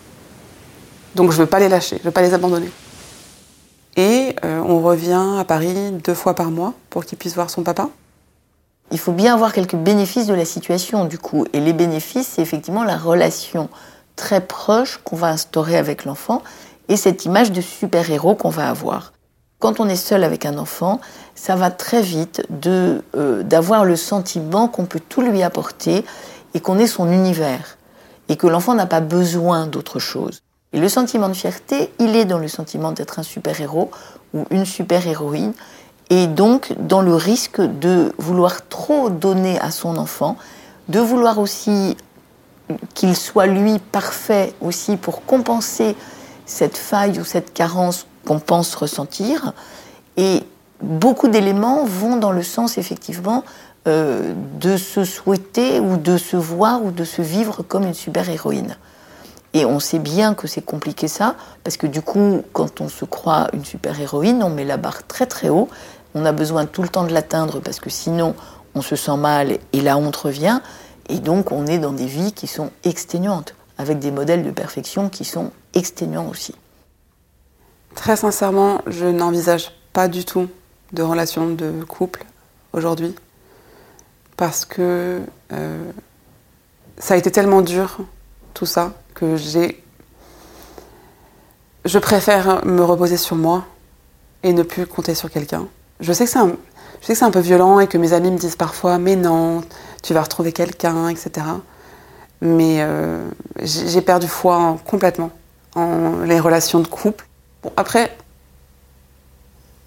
Donc 1.16 1.32
je 1.32 1.38
veux 1.38 1.46
pas 1.46 1.60
les 1.60 1.70
lâcher, 1.70 1.98
je 2.00 2.04
veux 2.04 2.12
pas 2.12 2.22
les 2.22 2.34
abandonner. 2.34 2.72
Et 3.96 4.36
euh, 4.46 4.60
on 4.60 4.82
revient 4.82 5.38
à 5.40 5.44
Paris 5.44 5.92
deux 6.04 6.14
fois 6.14 6.36
par 6.36 6.52
mois 6.52 6.74
pour 6.90 7.06
qu'il 7.06 7.18
puisse 7.18 7.34
voir 7.34 7.50
son 7.50 7.64
papa. 7.64 7.90
Il 8.92 9.00
faut 9.00 9.12
bien 9.12 9.34
avoir 9.34 9.54
quelques 9.54 9.76
bénéfices 9.76 10.28
de 10.28 10.34
la 10.34 10.46
situation, 10.46 11.06
du 11.06 11.18
coup. 11.18 11.46
Et 11.52 11.60
les 11.60 11.74
bénéfices, 11.74 12.28
c'est 12.36 12.42
effectivement 12.42 12.84
la 12.84 12.98
relation 12.98 13.70
très 14.16 14.40
proche 14.40 15.00
qu'on 15.04 15.16
va 15.16 15.28
instaurer 15.28 15.78
avec 15.78 16.06
l'enfant 16.06 16.42
et 16.88 16.96
cette 16.96 17.26
image 17.26 17.52
de 17.52 17.60
super-héros 17.60 18.36
qu'on 18.36 18.50
va 18.50 18.70
avoir. 18.70 19.12
Quand 19.60 19.80
on 19.80 19.90
est 19.90 19.96
seul 19.96 20.24
avec 20.24 20.46
un 20.46 20.58
enfant, 20.58 21.00
ça 21.34 21.56
va 21.56 21.72
très 21.72 22.02
vite 22.02 22.44
euh, 22.68 23.44
d'avoir 23.44 23.86
le 23.86 23.96
sentiment 23.96 24.68
qu'on 24.68 24.86
peut 24.86 25.00
tout 25.00 25.22
lui 25.22 25.42
apporter 25.42 26.06
et 26.54 26.60
qu'on 26.60 26.78
est 26.78 26.88
son 26.88 27.12
univers 27.12 27.78
et 28.30 28.36
que 28.36 28.48
l'enfant 28.48 28.76
n'a 28.76 28.86
pas 28.86 29.00
besoin 29.00 29.68
d'autre 29.68 30.00
chose. 30.00 30.42
Et 30.74 30.80
le 30.80 30.90
sentiment 30.90 31.30
de 31.30 31.34
fierté, 31.34 31.92
il 32.00 32.16
est 32.16 32.26
dans 32.26 32.40
le 32.40 32.48
sentiment 32.48 32.92
d'être 32.92 33.20
un 33.20 33.24
super-héros 33.24 33.90
ou 34.34 34.46
une 34.52 34.66
super-héroïne 34.66 35.54
et 36.10 36.28
donc 36.28 36.74
dans 36.80 37.02
le 37.02 37.16
risque 37.16 37.62
de 37.62 38.14
vouloir 38.18 38.68
trop 38.68 39.10
donner 39.10 39.60
à 39.60 39.72
son 39.72 39.98
enfant, 39.98 40.38
de 40.88 41.00
vouloir 41.00 41.40
aussi 41.40 41.98
qu'il 42.94 43.16
soit 43.16 43.48
lui 43.48 43.80
parfait 43.80 44.54
aussi 44.62 44.98
pour 44.98 45.26
compenser 45.26 45.96
cette 46.46 46.78
faille 46.78 47.20
ou 47.20 47.26
cette 47.26 47.54
carence 47.54 48.07
qu'on 48.28 48.40
pense 48.40 48.76
ressentir. 48.76 49.54
Et 50.18 50.44
beaucoup 50.82 51.30
d'éléments 51.30 51.86
vont 51.86 52.18
dans 52.18 52.34
le 52.34 52.44
sens 52.44 52.78
effectivement 52.78 53.46
euh, 53.88 54.34
de 54.60 54.76
se 54.76 55.06
souhaiter 55.06 55.80
ou 55.80 55.96
de 55.96 56.18
se 56.18 56.36
voir 56.36 56.84
ou 56.84 56.92
de 56.92 57.06
se 57.06 57.22
vivre 57.22 57.64
comme 57.64 57.84
une 57.84 57.94
super-héroïne. 57.94 58.76
Et 59.54 59.64
on 59.64 59.80
sait 59.80 60.00
bien 60.00 60.34
que 60.34 60.46
c'est 60.46 60.62
compliqué 60.62 61.08
ça, 61.08 61.36
parce 61.64 61.78
que 61.78 61.88
du 61.88 62.02
coup, 62.02 62.44
quand 62.52 62.82
on 62.82 62.90
se 62.90 63.06
croit 63.06 63.48
une 63.54 63.64
super-héroïne, 63.64 64.44
on 64.44 64.50
met 64.50 64.66
la 64.66 64.76
barre 64.76 65.08
très 65.08 65.26
très 65.26 65.48
haut. 65.48 65.70
On 66.14 66.26
a 66.26 66.34
besoin 66.34 66.66
tout 66.66 66.82
le 66.82 66.90
temps 66.90 67.06
de 67.06 67.14
l'atteindre, 67.14 67.62
parce 67.62 67.80
que 67.80 67.90
sinon, 67.90 68.36
on 68.76 68.82
se 68.82 68.98
sent 68.98 69.16
mal 69.16 69.58
et 69.72 69.82
la 69.82 69.98
honte 69.98 70.18
revient. 70.18 70.60
Et 71.08 71.20
donc, 71.20 71.54
on 71.54 71.66
est 71.66 71.80
dans 71.80 71.94
des 71.94 72.08
vies 72.08 72.34
qui 72.34 72.48
sont 72.48 72.72
exténuantes, 72.84 73.56
avec 73.78 74.00
des 74.00 74.12
modèles 74.12 74.44
de 74.44 74.52
perfection 74.52 75.08
qui 75.08 75.24
sont 75.24 75.52
exténuants 75.74 76.28
aussi. 76.30 76.54
Très 77.98 78.16
sincèrement, 78.16 78.82
je 78.86 79.06
n'envisage 79.08 79.72
pas 79.92 80.08
du 80.08 80.24
tout 80.24 80.48
de 80.94 81.02
relation 81.02 81.50
de 81.50 81.84
couple 81.84 82.24
aujourd'hui 82.74 83.14
parce 84.38 84.66
que 84.66 85.20
euh, 85.52 85.92
ça 87.00 87.16
a 87.16 87.18
été 87.18 87.32
tellement 87.32 87.62
dur 87.62 87.98
tout 88.54 88.68
ça 88.68 88.94
que 89.16 89.36
j'ai 89.36 89.84
je 91.86 91.98
préfère 92.00 92.64
me 92.66 92.84
reposer 92.84 93.18
sur 93.18 93.36
moi 93.36 93.66
et 94.44 94.54
ne 94.54 94.62
plus 94.62 94.86
compter 94.86 95.16
sur 95.16 95.32
quelqu'un. 95.32 95.68
Je 96.00 96.14
sais 96.14 96.26
que 96.26 96.32
c'est 97.02 97.24
un 97.24 97.32
peu 97.32 97.40
violent 97.40 97.80
et 97.80 97.88
que 97.88 97.98
mes 97.98 98.14
amis 98.14 98.30
me 98.30 98.38
disent 98.38 98.56
parfois 98.58 99.00
mais 99.00 99.16
non, 99.16 99.64
tu 100.04 100.14
vas 100.14 100.22
retrouver 100.22 100.52
quelqu'un, 100.54 101.10
etc. 101.10 101.48
Mais 102.42 102.78
euh, 102.82 103.28
j'ai 103.64 104.02
perdu 104.02 104.28
foi 104.28 104.56
en- 104.58 104.78
complètement 104.78 105.32
en 105.76 106.20
les 106.26 106.40
relations 106.40 106.80
de 106.80 106.88
couple. 106.88 107.27
Bon, 107.64 107.72
après, 107.76 108.16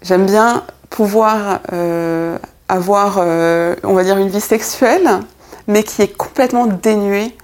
j'aime 0.01 0.25
bien 0.25 0.63
pouvoir 0.89 1.61
euh, 1.71 2.37
avoir, 2.67 3.17
euh, 3.17 3.75
on 3.83 3.93
va 3.93 4.03
dire, 4.03 4.17
une 4.17 4.29
vie 4.29 4.41
sexuelle, 4.41 5.21
mais 5.67 5.83
qui 5.83 6.01
est 6.01 6.15
complètement 6.15 6.67
dénuée 6.67 7.35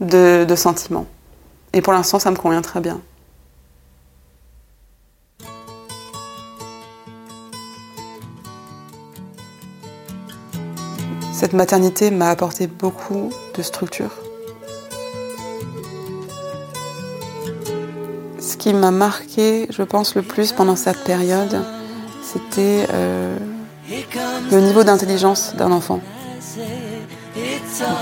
de, 0.00 0.44
de 0.44 0.54
sentiments. 0.54 1.06
Et 1.72 1.80
pour 1.80 1.92
l'instant, 1.92 2.18
ça 2.18 2.30
me 2.30 2.36
convient 2.36 2.62
très 2.62 2.80
bien. 2.80 3.00
Cette 11.32 11.52
maternité 11.52 12.10
m'a 12.10 12.30
apporté 12.30 12.66
beaucoup 12.66 13.30
de 13.54 13.62
structure. 13.62 14.10
Qui 18.58 18.74
m'a 18.74 18.90
marqué, 18.90 19.66
je 19.70 19.82
pense, 19.82 20.14
le 20.14 20.22
plus 20.22 20.52
pendant 20.52 20.76
cette 20.76 21.04
période, 21.04 21.62
c'était 22.22 22.86
euh, 22.92 23.36
le 24.50 24.60
niveau 24.60 24.84
d'intelligence 24.84 25.54
d'un 25.56 25.72
enfant. 25.72 26.00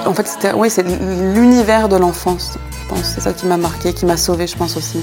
En 0.06 0.14
fait, 0.14 0.26
c'était, 0.26 0.52
oui, 0.52 0.70
c'est 0.70 0.82
l'univers 0.82 1.88
de 1.88 1.96
l'enfance, 1.96 2.58
je 2.82 2.88
pense. 2.88 3.04
C'est 3.14 3.20
ça 3.20 3.32
qui 3.32 3.46
m'a 3.46 3.56
marqué, 3.56 3.92
qui 3.92 4.06
m'a 4.06 4.16
sauvée, 4.16 4.46
je 4.46 4.56
pense 4.56 4.76
aussi. 4.76 5.00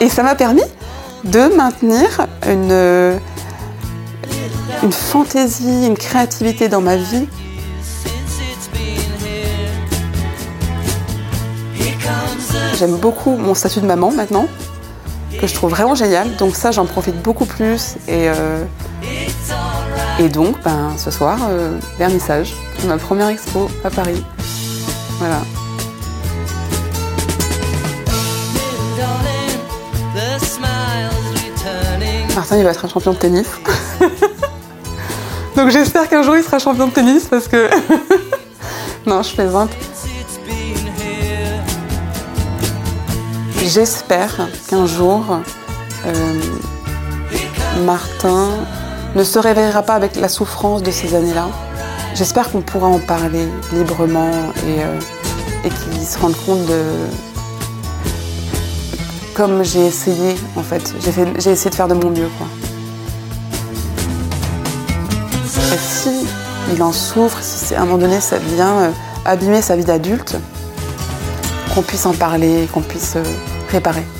Et 0.00 0.08
ça 0.08 0.22
m'a 0.22 0.36
permis 0.36 0.62
de 1.24 1.54
maintenir 1.56 2.26
une, 2.46 3.18
une 4.82 4.92
fantaisie, 4.92 5.86
une 5.86 5.96
créativité 5.96 6.68
dans 6.68 6.80
ma 6.80 6.96
vie 6.96 7.26
J'aime 12.78 12.96
beaucoup 12.96 13.36
mon 13.36 13.54
statut 13.54 13.80
de 13.80 13.86
maman 13.86 14.10
maintenant, 14.10 14.46
que 15.40 15.46
je 15.46 15.54
trouve 15.54 15.70
vraiment 15.70 15.94
génial. 15.94 16.36
Donc 16.36 16.56
ça, 16.56 16.70
j'en 16.70 16.86
profite 16.86 17.20
beaucoup 17.22 17.46
plus. 17.46 17.96
Et, 18.06 18.28
euh, 18.28 18.64
et 20.18 20.28
donc, 20.28 20.56
ben, 20.62 20.92
ce 20.96 21.10
soir, 21.10 21.38
euh, 21.50 21.76
vernissage 21.98 22.54
ma 22.86 22.96
première 22.96 23.28
expo 23.28 23.68
à 23.84 23.90
Paris. 23.90 24.22
Voilà. 25.18 25.40
Martin, 32.34 32.56
il 32.56 32.64
va 32.64 32.70
être 32.70 32.84
un 32.84 32.88
champion 32.88 33.12
de 33.12 33.18
tennis. 33.18 33.48
donc 35.56 35.70
j'espère 35.70 36.08
qu'un 36.08 36.22
jour, 36.22 36.36
il 36.36 36.44
sera 36.44 36.60
champion 36.60 36.86
de 36.86 36.92
tennis 36.92 37.24
parce 37.24 37.48
que... 37.48 37.68
non, 39.06 39.22
je 39.22 39.34
plaisante. 39.34 39.70
J'espère 43.72 44.48
qu'un 44.70 44.86
jour, 44.86 45.22
euh, 46.06 46.40
Martin 47.84 48.48
ne 49.14 49.22
se 49.22 49.38
réveillera 49.38 49.82
pas 49.82 49.92
avec 49.92 50.16
la 50.16 50.30
souffrance 50.30 50.82
de 50.82 50.90
ces 50.90 51.14
années-là. 51.14 51.48
J'espère 52.14 52.50
qu'on 52.50 52.62
pourra 52.62 52.86
en 52.86 52.98
parler 52.98 53.46
librement 53.74 54.30
et, 54.66 54.82
euh, 54.82 54.98
et 55.66 55.68
qu'ils 55.68 56.06
se 56.06 56.18
rendent 56.18 56.36
compte 56.46 56.64
de. 56.64 56.80
Comme 59.34 59.62
j'ai 59.62 59.84
essayé, 59.84 60.34
en 60.56 60.62
fait. 60.62 60.94
J'ai 61.04 61.12
fait- 61.12 61.38
j'ai 61.38 61.50
essayé 61.50 61.68
de 61.68 61.74
faire 61.74 61.88
de 61.88 61.94
mon 61.94 62.08
mieux, 62.08 62.30
quoi. 62.38 62.46
Et 65.74 65.78
si 65.78 66.26
il 66.74 66.82
en 66.82 66.92
souffre, 66.92 67.36
si 67.42 67.74
à 67.74 67.82
un 67.82 67.84
moment 67.84 67.98
donné 67.98 68.18
ça 68.22 68.38
vient 68.38 68.78
euh, 68.78 68.90
abîmer 69.26 69.60
sa 69.60 69.76
vie 69.76 69.84
d'adulte, 69.84 70.36
qu'on 71.74 71.82
puisse 71.82 72.06
en 72.06 72.14
parler, 72.14 72.66
qu'on 72.72 72.80
puisse 72.80 73.16
réparer. 73.68 74.17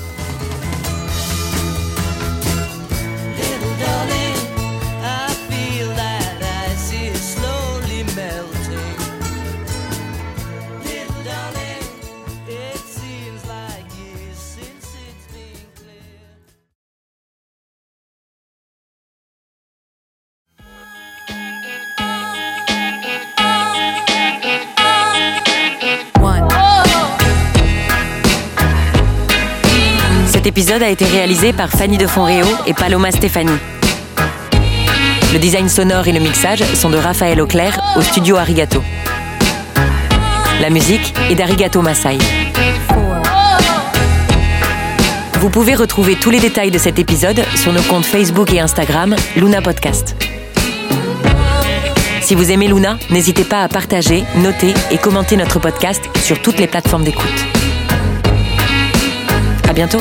Cet 30.39 30.47
épisode 30.47 30.81
a 30.83 30.87
été 30.87 31.03
réalisé 31.03 31.51
par 31.51 31.69
Fanny 31.69 31.97
de 31.97 32.07
Fonréo 32.07 32.45
et 32.65 32.73
Paloma 32.73 33.11
Stefani. 33.11 33.51
Le 35.33 35.37
design 35.37 35.67
sonore 35.67 36.07
et 36.07 36.13
le 36.13 36.21
mixage 36.21 36.63
sont 36.75 36.89
de 36.89 36.95
Raphaël 36.95 37.41
Auclair 37.41 37.77
au 37.97 38.01
studio 38.01 38.37
Arigato. 38.37 38.81
La 40.61 40.69
musique 40.69 41.13
est 41.29 41.35
d'Arigato 41.35 41.81
Masai. 41.81 42.19
Vous 45.41 45.49
pouvez 45.49 45.75
retrouver 45.75 46.15
tous 46.15 46.29
les 46.29 46.39
détails 46.39 46.71
de 46.71 46.77
cet 46.77 46.99
épisode 46.99 47.43
sur 47.55 47.73
nos 47.73 47.81
comptes 47.81 48.05
Facebook 48.05 48.53
et 48.53 48.61
Instagram 48.61 49.17
Luna 49.35 49.61
Podcast. 49.61 50.15
Si 52.21 52.33
vous 52.33 52.49
aimez 52.49 52.69
Luna, 52.69 52.97
n'hésitez 53.09 53.43
pas 53.43 53.61
à 53.61 53.67
partager, 53.67 54.23
noter 54.35 54.73
et 54.89 54.97
commenter 54.99 55.35
notre 55.35 55.59
podcast 55.59 56.01
sur 56.23 56.41
toutes 56.41 56.59
les 56.59 56.67
plateformes 56.67 57.03
d'écoute. 57.03 57.27
À 59.67 59.73
bientôt! 59.73 59.99